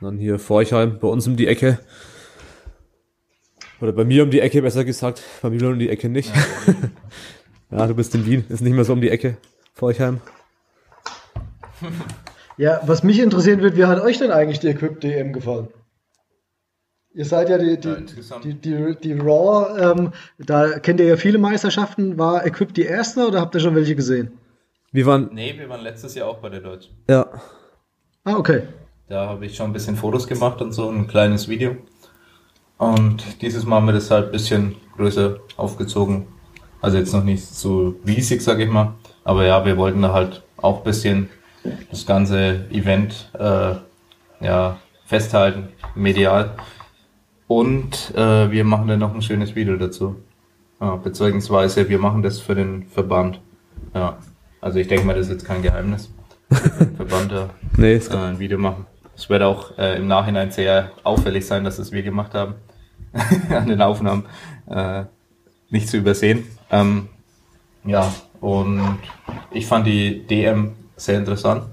[0.00, 1.78] Dann hier Forchheim, bei uns um die Ecke.
[3.80, 5.22] Oder bei mir um die Ecke, besser gesagt.
[5.42, 6.34] Bei mir um die Ecke nicht.
[6.66, 6.74] Ja,
[7.78, 9.36] ja du bist in Wien, ist nicht mehr so um die Ecke.
[9.74, 10.20] Forchheim.
[12.56, 15.68] Ja, was mich interessieren wird, wie hat euch denn eigentlich die Equip DM gefallen?
[17.12, 21.16] Ihr seid ja die, die, ja, die, die, die, Raw, ähm, da kennt ihr ja
[21.16, 22.18] viele Meisterschaften.
[22.18, 24.38] War Equip die erste oder habt ihr schon welche gesehen?
[24.92, 25.30] Wir waren.
[25.32, 26.94] Nee, wir waren letztes Jahr auch bei der Deutschen.
[27.08, 27.26] Ja.
[28.22, 28.62] Ah, okay.
[29.08, 31.76] Da habe ich schon ein bisschen Fotos gemacht und so ein kleines Video.
[32.78, 36.28] Und dieses Mal haben wir das halt ein bisschen größer aufgezogen.
[36.80, 38.94] Also jetzt noch nicht so riesig, sag ich mal.
[39.24, 41.28] Aber ja, wir wollten da halt auch ein bisschen
[41.90, 43.74] das ganze Event äh,
[44.40, 46.54] ja, festhalten, medial.
[47.50, 50.14] Und äh, wir machen dann noch ein schönes Video dazu.
[50.80, 53.40] Ja, beziehungsweise wir machen das für den Verband.
[53.92, 54.18] Ja,
[54.60, 56.12] also ich denke mal, das ist jetzt kein Geheimnis.
[56.48, 58.86] Verband da nee, äh, ein Video machen.
[59.16, 62.54] Es wird auch äh, im Nachhinein sehr auffällig sein, dass das wir gemacht haben.
[63.50, 64.26] An den Aufnahmen
[64.68, 65.06] äh,
[65.70, 66.46] nicht zu übersehen.
[66.70, 67.08] Ähm,
[67.82, 68.80] ja, und
[69.50, 71.64] ich fand die DM sehr interessant.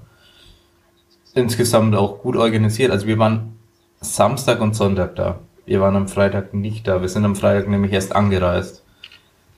[1.34, 2.90] Insgesamt auch gut organisiert.
[2.90, 3.56] Also wir waren
[4.00, 5.38] Samstag und Sonntag da.
[5.68, 7.02] Wir waren am Freitag nicht da.
[7.02, 8.82] Wir sind am Freitag nämlich erst angereist.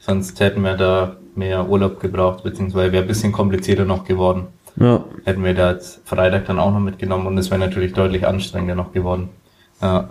[0.01, 4.49] Sonst hätten wir da mehr Urlaub gebraucht, beziehungsweise wäre ein bisschen komplizierter noch geworden.
[4.75, 5.05] Ja.
[5.25, 8.75] Hätten wir da jetzt Freitag dann auch noch mitgenommen und es wäre natürlich deutlich anstrengender
[8.75, 9.29] noch geworden.
[9.81, 10.11] Ja.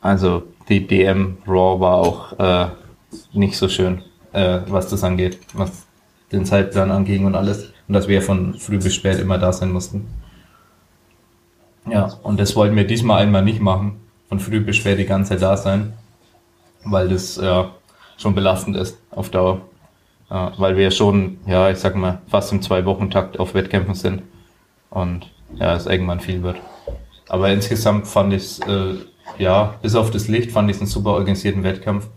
[0.00, 2.68] Also die DM Raw war auch äh,
[3.34, 4.00] nicht so schön,
[4.32, 5.86] äh, was das angeht, was
[6.32, 7.70] den Zeitplan anging und alles.
[7.86, 10.06] Und dass wir von früh bis spät immer da sein mussten.
[11.86, 14.00] Ja, und das wollten wir diesmal einmal nicht machen,
[14.34, 15.92] von früh bis spät die ganze Zeit da sein,
[16.84, 17.70] weil das ja
[18.16, 19.60] schon belastend ist auf Dauer.
[20.30, 24.22] Ja, weil wir schon, ja, ich sag mal, fast im Zwei-Wochen-Takt auf Wettkämpfen sind
[24.90, 26.56] und ja, es irgendwann viel wird.
[27.28, 28.94] Aber insgesamt fand ich es, äh,
[29.38, 32.08] ja, bis auf das Licht fand ich es einen super organisierten Wettkampf.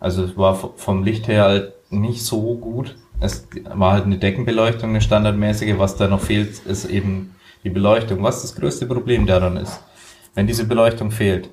[0.00, 4.90] Also es war vom Licht her halt nicht so gut, es war halt eine Deckenbeleuchtung,
[4.90, 5.78] eine standardmäßige.
[5.78, 8.22] Was da noch fehlt, ist eben die Beleuchtung.
[8.22, 9.80] Was das größte Problem daran ist,
[10.34, 11.50] wenn diese Beleuchtung fehlt,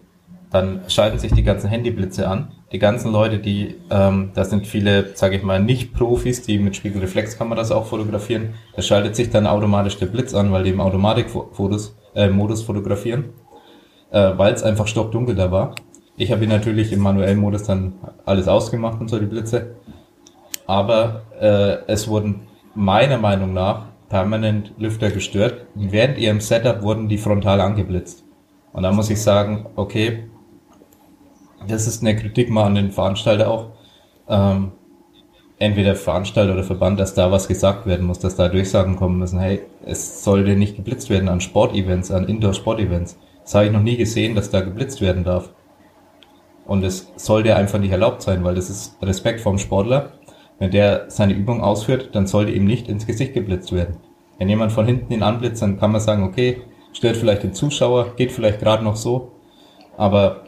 [0.50, 2.52] dann schalten sich die ganzen Handyblitze an.
[2.72, 7.72] Die ganzen Leute, die, ähm, da sind viele, sage ich mal, Nicht-Profis, die mit Spiegelreflexkameras
[7.72, 8.54] auch fotografieren.
[8.76, 13.26] Da schaltet sich dann automatisch der Blitz an, weil die im Automatikmodus äh, Modus fotografieren,
[14.12, 15.76] äh, weil es einfach stockdunkel da war.
[16.16, 17.94] Ich habe natürlich im manuellen Modus dann
[18.26, 19.76] alles ausgemacht und so die Blitze.
[20.66, 25.66] Aber äh, es wurden meiner Meinung nach permanent Lüfter gestört.
[25.76, 28.24] während ihrem Setup wurden die frontal angeblitzt.
[28.74, 30.24] Und da muss ich sagen, okay,
[31.68, 33.68] das ist eine Kritik mal an den Veranstalter auch.
[34.30, 34.74] Ähm,
[35.60, 39.40] entweder Veranstalter oder Verband, dass da was gesagt werden muss, dass da Durchsagen kommen müssen,
[39.40, 43.18] hey, es sollte nicht geblitzt werden an Sportevents, an Indoor-Sport-Events.
[43.44, 45.50] Das habe ich noch nie gesehen, dass da geblitzt werden darf.
[46.66, 50.12] Und es sollte einfach nicht erlaubt sein, weil das ist Respekt vom Sportler.
[50.60, 53.98] Wenn der seine Übung ausführt, dann sollte ihm nicht ins Gesicht geblitzt werden.
[54.38, 56.62] Wenn jemand von hinten ihn anblitzt, dann kann man sagen, okay,
[56.94, 59.32] stört vielleicht den Zuschauer, geht vielleicht gerade noch so.
[59.96, 60.44] Aber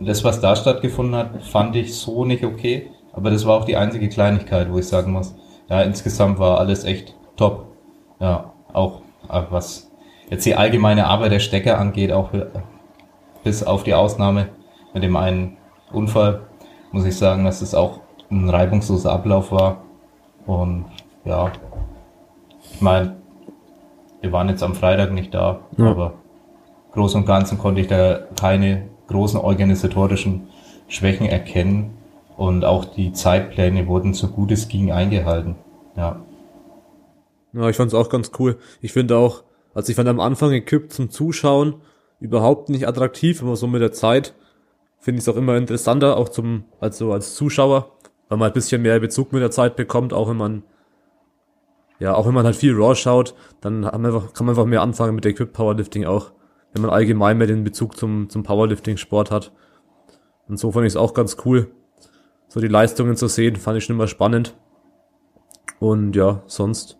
[0.00, 2.90] das, was da stattgefunden hat, fand ich so nicht okay.
[3.12, 5.34] Aber das war auch die einzige Kleinigkeit, wo ich sagen muss,
[5.68, 7.66] ja, insgesamt war alles echt top.
[8.20, 9.90] Ja, auch äh, was
[10.30, 12.46] jetzt die allgemeine Arbeit der Stecker angeht, auch äh,
[13.44, 14.48] bis auf die Ausnahme
[14.94, 15.56] mit dem einen
[15.92, 16.42] Unfall,
[16.90, 19.82] muss ich sagen, dass es auch ein reibungsloser Ablauf war.
[20.46, 20.86] Und
[21.24, 21.52] ja,
[22.72, 23.16] ich meine,
[24.20, 25.86] wir waren jetzt am Freitag nicht da, ja.
[25.86, 26.14] aber
[26.92, 30.48] groß und ganzen konnte ich da keine großen organisatorischen
[30.88, 31.94] Schwächen erkennen
[32.36, 35.56] und auch die Zeitpläne wurden so gut es ging eingehalten.
[35.96, 36.24] Ja.
[37.52, 38.58] Ja, ich fand es auch ganz cool.
[38.80, 39.44] Ich finde auch,
[39.74, 41.76] also ich fand am Anfang Ägypten zum Zuschauen
[42.20, 44.34] überhaupt nicht attraktiv, aber so mit der Zeit
[44.98, 47.92] finde ich es auch immer interessanter, auch zum, also als Zuschauer,
[48.28, 50.62] weil man ein bisschen mehr Bezug mit der Zeit bekommt, auch wenn man,
[51.98, 54.66] ja, auch wenn man halt viel Raw schaut, dann kann man einfach, kann man einfach
[54.66, 56.32] mehr anfangen mit Equip Powerlifting auch
[56.72, 59.52] wenn man allgemein mehr den Bezug zum, zum Powerlifting-Sport hat.
[60.48, 61.70] Und so fand ich es auch ganz cool.
[62.48, 64.56] So die Leistungen zu sehen, fand ich schon immer spannend.
[65.78, 66.98] Und ja, sonst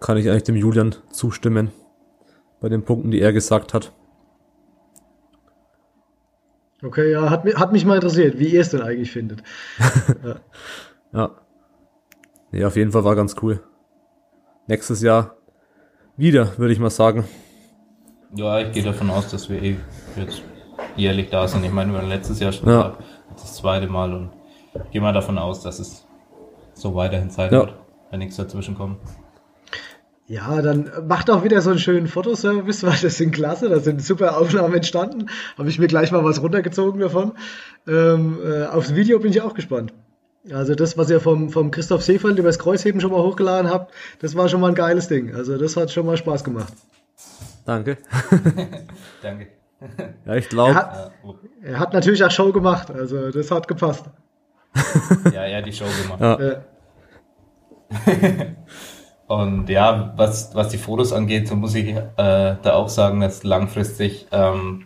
[0.00, 1.70] kann ich eigentlich dem Julian zustimmen
[2.60, 3.92] bei den Punkten, die er gesagt hat.
[6.82, 9.42] Okay, ja, hat, hat mich mal interessiert, wie ihr es denn eigentlich findet.
[10.24, 10.36] ja.
[11.12, 11.30] ja.
[12.50, 13.60] Ja, auf jeden Fall war ganz cool.
[14.66, 15.36] Nächstes Jahr
[16.16, 17.24] wieder, würde ich mal sagen.
[18.34, 19.76] Ja, ich gehe davon aus, dass wir eh
[20.16, 20.42] jetzt
[20.96, 21.64] jährlich da sind.
[21.64, 22.82] Ich meine, wir waren letztes Jahr schon ja.
[22.82, 22.98] da,
[23.30, 24.30] das zweite Mal und
[24.90, 26.06] gehe mal davon aus, dass es
[26.72, 27.60] so weiterhin Zeit ja.
[27.60, 27.74] wird,
[28.10, 28.98] wenn nichts dazwischen kommt.
[30.26, 34.02] Ja, dann macht auch wieder so einen schönen Fotoservice, weil das sind klasse, da sind
[34.02, 35.28] super Aufnahmen entstanden.
[35.58, 37.32] Habe ich mir gleich mal was runtergezogen davon.
[37.86, 39.92] Ähm, äh, aufs Video bin ich auch gespannt.
[40.50, 43.92] Also das, was ihr vom, vom Christoph Seefeld über das Kreuzheben schon mal hochgeladen habt,
[44.20, 45.34] das war schon mal ein geiles Ding.
[45.34, 46.72] Also das hat schon mal Spaß gemacht.
[47.64, 47.98] Danke.
[49.22, 49.48] Danke.
[50.26, 50.78] Ja, ich glaube.
[50.78, 51.12] Er,
[51.62, 54.04] er, hat natürlich auch Show gemacht, also das hat gepasst.
[55.32, 56.40] ja, er hat die Show gemacht.
[56.40, 56.62] Ja.
[59.26, 63.42] Und ja, was, was die Fotos angeht, so muss ich äh, da auch sagen, dass
[63.44, 64.84] langfristig ähm,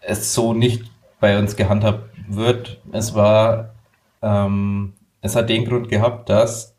[0.00, 0.90] es so nicht
[1.20, 2.80] bei uns gehandhabt wird.
[2.92, 3.74] Es war,
[4.20, 6.71] ähm, es hat den Grund gehabt, dass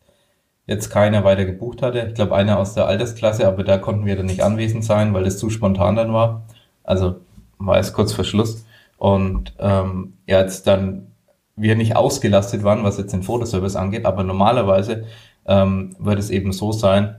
[0.65, 2.07] jetzt keiner weiter gebucht hatte.
[2.09, 5.23] Ich glaube, einer aus der Altersklasse, aber da konnten wir dann nicht anwesend sein, weil
[5.23, 6.43] das zu spontan dann war.
[6.83, 7.15] Also
[7.57, 8.65] war es kurz vor Schluss.
[8.97, 11.07] Und ähm, ja, jetzt dann
[11.55, 15.05] wir nicht ausgelastet waren, was jetzt den Fotoservice angeht, aber normalerweise
[15.45, 17.15] ähm, wird es eben so sein,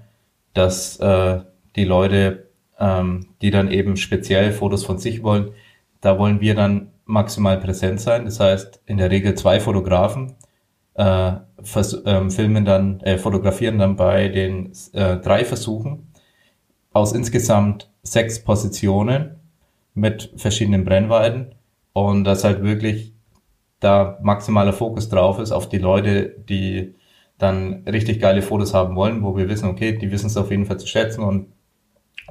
[0.54, 1.40] dass äh,
[1.76, 5.50] die Leute, ähm, die dann eben speziell Fotos von sich wollen,
[6.00, 8.24] da wollen wir dann maximal präsent sein.
[8.24, 10.34] Das heißt, in der Regel zwei Fotografen,
[10.94, 11.32] äh,
[12.06, 16.12] ähm, filmen dann, äh, fotografieren dann bei den äh, drei Versuchen
[16.92, 19.36] aus insgesamt sechs Positionen
[19.94, 21.54] mit verschiedenen Brennweiten
[21.92, 23.14] und dass halt wirklich
[23.80, 26.94] da maximaler Fokus drauf ist auf die Leute, die
[27.38, 30.66] dann richtig geile Fotos haben wollen, wo wir wissen, okay, die wissen es auf jeden
[30.66, 31.48] Fall zu schätzen und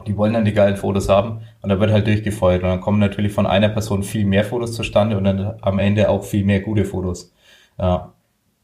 [0.07, 2.99] die wollen dann die geilen Fotos haben und da wird halt durchgefeuert und dann kommen
[2.99, 6.61] natürlich von einer Person viel mehr Fotos zustande und dann am Ende auch viel mehr
[6.61, 7.33] gute Fotos.
[7.77, 8.12] Ja,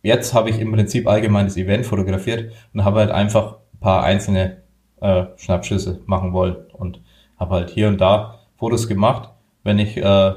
[0.01, 4.61] jetzt habe ich im Prinzip allgemeines Event fotografiert und habe halt einfach ein paar einzelne
[5.01, 7.01] äh, Schnappschüsse machen wollen und
[7.37, 9.29] habe halt hier und da Fotos gemacht.
[9.63, 10.33] Wenn ich äh,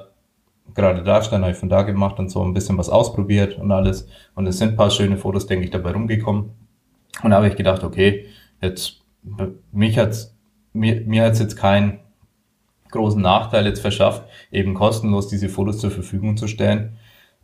[0.74, 3.72] gerade da stand, habe ich von da gemacht und so ein bisschen was ausprobiert und
[3.72, 4.08] alles.
[4.34, 6.50] Und es sind ein paar schöne Fotos, denke ich, dabei rumgekommen.
[7.22, 8.26] Und da habe ich gedacht, okay,
[8.60, 9.00] jetzt
[9.70, 10.34] mich hat's
[10.72, 12.00] mir, mir hat's jetzt keinen
[12.90, 16.96] großen Nachteil jetzt verschafft, eben kostenlos diese Fotos zur Verfügung zu stellen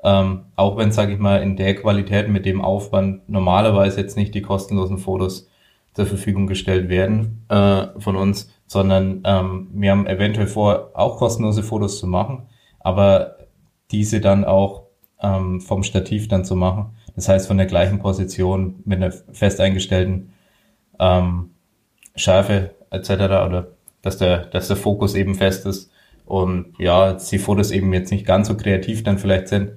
[0.05, 4.35] Ähm, auch wenn, sage ich mal, in der Qualität mit dem Aufwand normalerweise jetzt nicht
[4.35, 5.49] die kostenlosen Fotos
[5.95, 11.65] zur Verfügung gestellt werden äh, von uns, sondern ähm, wir haben eventuell vor, auch kostenlose
[11.65, 12.47] Fotos zu machen,
[12.79, 13.37] aber
[13.91, 14.85] diese dann auch
[15.21, 16.91] ähm, vom Stativ dann zu machen.
[17.17, 20.33] Das heißt von der gleichen Position mit einer fest eingestellten
[21.01, 21.51] ähm,
[22.15, 23.11] Schärfe etc.
[23.11, 23.69] oder
[24.03, 25.91] dass der, dass der Fokus eben fest ist
[26.27, 29.73] und ja, die Fotos eben jetzt nicht ganz so kreativ dann vielleicht sind,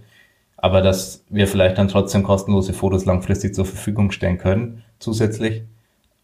[0.61, 5.63] aber dass wir vielleicht dann trotzdem kostenlose Fotos langfristig zur Verfügung stellen können zusätzlich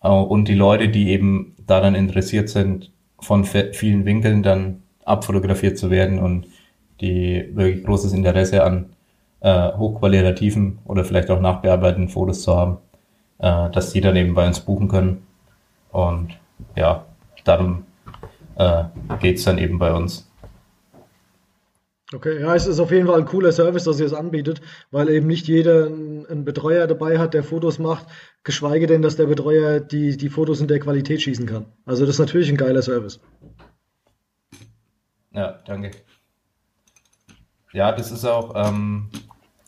[0.02, 5.90] äh, und die Leute, die eben daran interessiert sind, von vielen Winkeln dann abfotografiert zu
[5.90, 6.46] werden und
[7.02, 8.90] die wirklich großes Interesse an
[9.40, 12.78] äh, hochqualitativen oder vielleicht auch nachbearbeiteten Fotos zu haben,
[13.40, 15.26] äh, dass die dann eben bei uns buchen können.
[15.92, 16.38] Und
[16.76, 17.06] ja,
[17.44, 17.86] darum
[18.56, 18.84] äh,
[19.20, 20.27] geht es dann eben bei uns.
[22.14, 25.10] Okay, ja, es ist auf jeden Fall ein cooler Service, dass ihr es anbietet, weil
[25.10, 28.06] eben nicht jeder einen Betreuer dabei hat, der Fotos macht,
[28.46, 31.66] geschweige denn, dass der Betreuer die, die Fotos in der Qualität schießen kann.
[31.86, 33.20] Also das ist natürlich ein geiler Service.
[35.34, 35.92] Ja, danke.
[37.74, 39.10] Ja, das ist auch, ähm,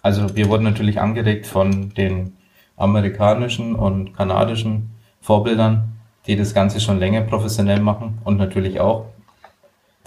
[0.01, 2.37] also wir wurden natürlich angeregt von den
[2.77, 9.07] amerikanischen und kanadischen Vorbildern, die das Ganze schon länger professionell machen und natürlich auch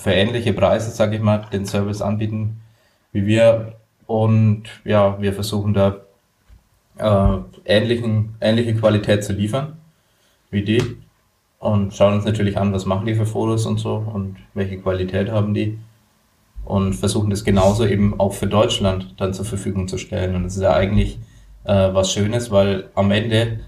[0.03, 2.61] für ähnliche Preise, sage ich mal, den Service anbieten
[3.13, 3.75] wie wir.
[4.07, 6.01] Und ja, wir versuchen da
[6.99, 9.79] äh, ähnlichen, ähnliche Qualität zu liefern
[10.51, 10.83] wie die
[11.59, 15.31] und schauen uns natürlich an, was machen die für Fotos und so und welche Qualität
[15.31, 15.79] haben die
[16.65, 20.35] und versuchen das genauso eben auch für Deutschland dann zur Verfügung zu stellen.
[20.35, 21.19] Und das ist ja eigentlich
[21.65, 23.61] äh, was Schönes, weil am Ende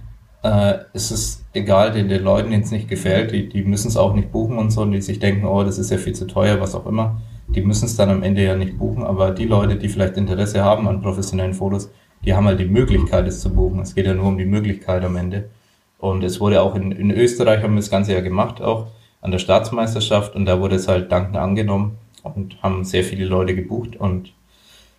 [0.44, 3.96] äh, ist es egal, den, den Leuten, denen es nicht gefällt, die, die müssen es
[3.96, 6.26] auch nicht buchen und so, und die sich denken, oh, das ist ja viel zu
[6.26, 7.20] teuer, was auch immer.
[7.48, 10.62] Die müssen es dann am Ende ja nicht buchen, aber die Leute, die vielleicht Interesse
[10.62, 11.90] haben an professionellen Fotos,
[12.24, 13.80] die haben halt die Möglichkeit, es zu buchen.
[13.80, 15.50] Es geht ja nur um die Möglichkeit am Ende.
[15.98, 18.88] Und es wurde auch in, in Österreich, haben wir das Ganze ja gemacht, auch
[19.22, 23.54] an der Staatsmeisterschaft, und da wurde es halt dankend angenommen und haben sehr viele Leute
[23.54, 24.32] gebucht und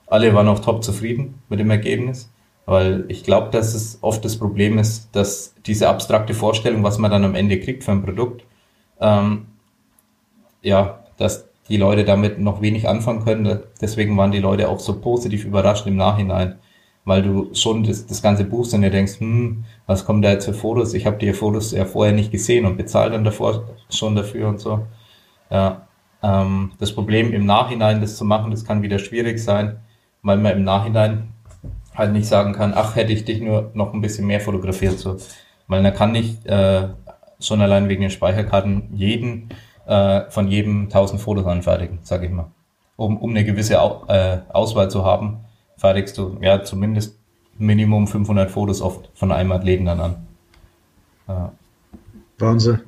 [0.07, 2.31] alle waren auch top zufrieden mit dem Ergebnis.
[2.65, 7.11] Weil ich glaube, dass es oft das Problem ist, dass diese abstrakte Vorstellung, was man
[7.11, 8.43] dann am Ende kriegt für ein Produkt,
[8.99, 9.47] ähm,
[10.61, 13.59] ja, dass die Leute damit noch wenig anfangen können.
[13.81, 16.55] Deswegen waren die Leute auch so positiv überrascht im Nachhinein,
[17.05, 20.45] weil du schon das, das ganze buchst und dir denkst, hm, was kommt da jetzt
[20.45, 20.93] für Fotos?
[20.93, 24.59] Ich habe die Fotos ja vorher nicht gesehen und bezahle dann davor schon dafür und
[24.59, 24.85] so.
[25.51, 25.87] Ja,
[26.23, 29.77] ähm, das Problem im Nachhinein, das zu machen, das kann wieder schwierig sein,
[30.23, 31.34] weil man im Nachhinein
[31.95, 35.17] halt nicht sagen kann, ach, hätte ich dich nur noch ein bisschen mehr fotografiert, so.
[35.67, 36.89] Weil man kann nicht, äh,
[37.39, 39.49] schon allein wegen den Speicherkarten, jeden,
[39.85, 42.51] äh, von jedem 1000 Fotos anfertigen, sag ich mal.
[42.97, 45.39] Um, um eine gewisse Au äh, Auswahl zu haben,
[45.77, 47.19] fertigst du, ja, zumindest
[47.57, 50.15] Minimum 500 Fotos oft von einem Athleten dann an.
[51.27, 51.51] Ja.
[52.37, 52.81] Wahnsinn.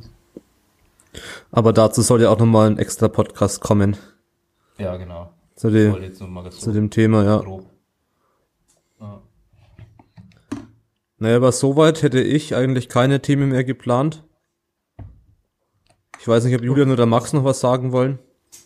[1.51, 3.97] Aber dazu soll ja auch nochmal ein extra Podcast kommen.
[4.78, 5.32] Ja, genau.
[5.55, 5.95] Zu, dem,
[6.51, 7.38] zu dem Thema, ja.
[7.39, 7.66] Grob.
[11.20, 14.24] Naja, aber soweit hätte ich eigentlich keine Themen mehr geplant.
[16.20, 18.20] Ich weiß nicht, ob Julian oder Max noch was sagen wollen.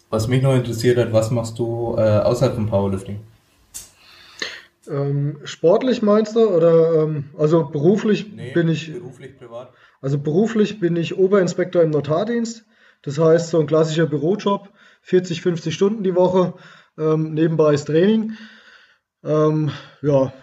[0.09, 3.21] Was mich noch interessiert hat, was machst du äh, außerhalb vom Powerlifting?
[4.89, 6.49] Ähm, sportlich meinst du?
[6.49, 8.91] Oder ähm, also beruflich nee, bin ich.
[8.91, 9.71] Beruflich, privat.
[10.01, 12.65] Also beruflich bin ich Oberinspektor im Notardienst.
[13.03, 14.69] Das heißt, so ein klassischer Bürojob,
[15.01, 16.53] 40, 50 Stunden die Woche.
[16.97, 18.33] Ähm, nebenbei ist Training.
[19.23, 19.71] Ähm,
[20.01, 20.33] ja,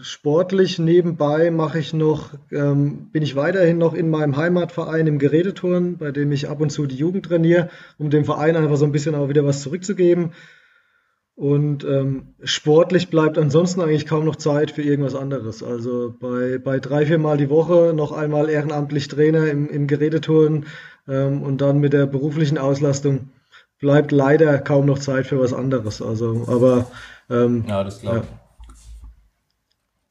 [0.00, 5.98] sportlich nebenbei mache ich noch, ähm, bin ich weiterhin noch in meinem Heimatverein im Geräteturnen,
[5.98, 8.92] bei dem ich ab und zu die Jugend trainiere, um dem Verein einfach so ein
[8.92, 10.32] bisschen auch wieder was zurückzugeben.
[11.34, 15.62] Und ähm, sportlich bleibt ansonsten eigentlich kaum noch Zeit für irgendwas anderes.
[15.62, 20.66] Also bei, bei drei, vier Mal die Woche noch einmal ehrenamtlich Trainer im, im Geräteturnen
[21.06, 23.30] ähm, und dann mit der beruflichen Auslastung
[23.78, 26.02] bleibt leider kaum noch Zeit für was anderes.
[26.02, 26.90] Also, aber
[27.30, 28.22] ähm, ja, das glaube ich.
[28.24, 28.47] Ja.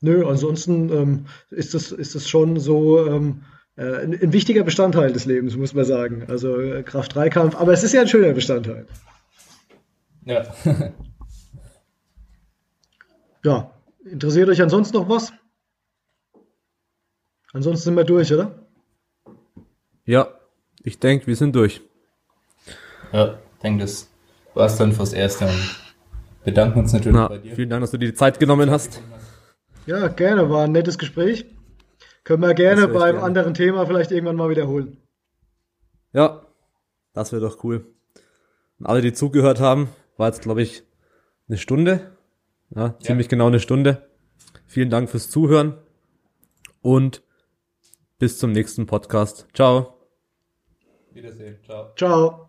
[0.01, 3.43] Nö, ansonsten ähm, ist das ist das schon so ähm,
[3.77, 6.25] äh, ein, ein, wichtiger Bestandteil des Lebens, muss man sagen.
[6.27, 8.85] Also äh, Kraft-3-Kampf, aber es ist ja ein schöner Bestandteil.
[10.25, 10.45] Ja.
[13.43, 13.71] ja,
[14.03, 15.33] interessiert euch ansonsten noch was?
[17.53, 18.67] Ansonsten sind wir durch, oder?
[20.05, 20.27] Ja,
[20.83, 21.81] ich denke, wir sind durch.
[23.11, 24.11] Ja, ich denke, das
[24.53, 25.75] war es dann fürs Erste und
[26.43, 27.55] bedanken uns natürlich Na, bei dir.
[27.55, 29.01] Vielen Dank, dass du dir die Zeit genommen hast.
[29.88, 31.45] Ja, gerne, war ein nettes Gespräch.
[32.25, 33.23] Können wir gerne beim gerne.
[33.23, 34.97] anderen Thema vielleicht irgendwann mal wiederholen.
[36.11, 36.45] Ja,
[37.13, 37.85] das wäre doch cool.
[38.79, 40.83] Und alle, die zugehört haben, war jetzt, glaube ich,
[41.47, 42.11] eine Stunde.
[42.75, 43.29] Ja, ziemlich ja.
[43.29, 44.09] genau eine Stunde.
[44.65, 45.77] Vielen Dank fürs Zuhören
[46.81, 47.23] und
[48.19, 49.47] bis zum nächsten Podcast.
[49.53, 49.93] Ciao.
[51.13, 51.59] Wiedersehen.
[51.63, 51.93] Ciao.
[51.95, 52.46] Ciao.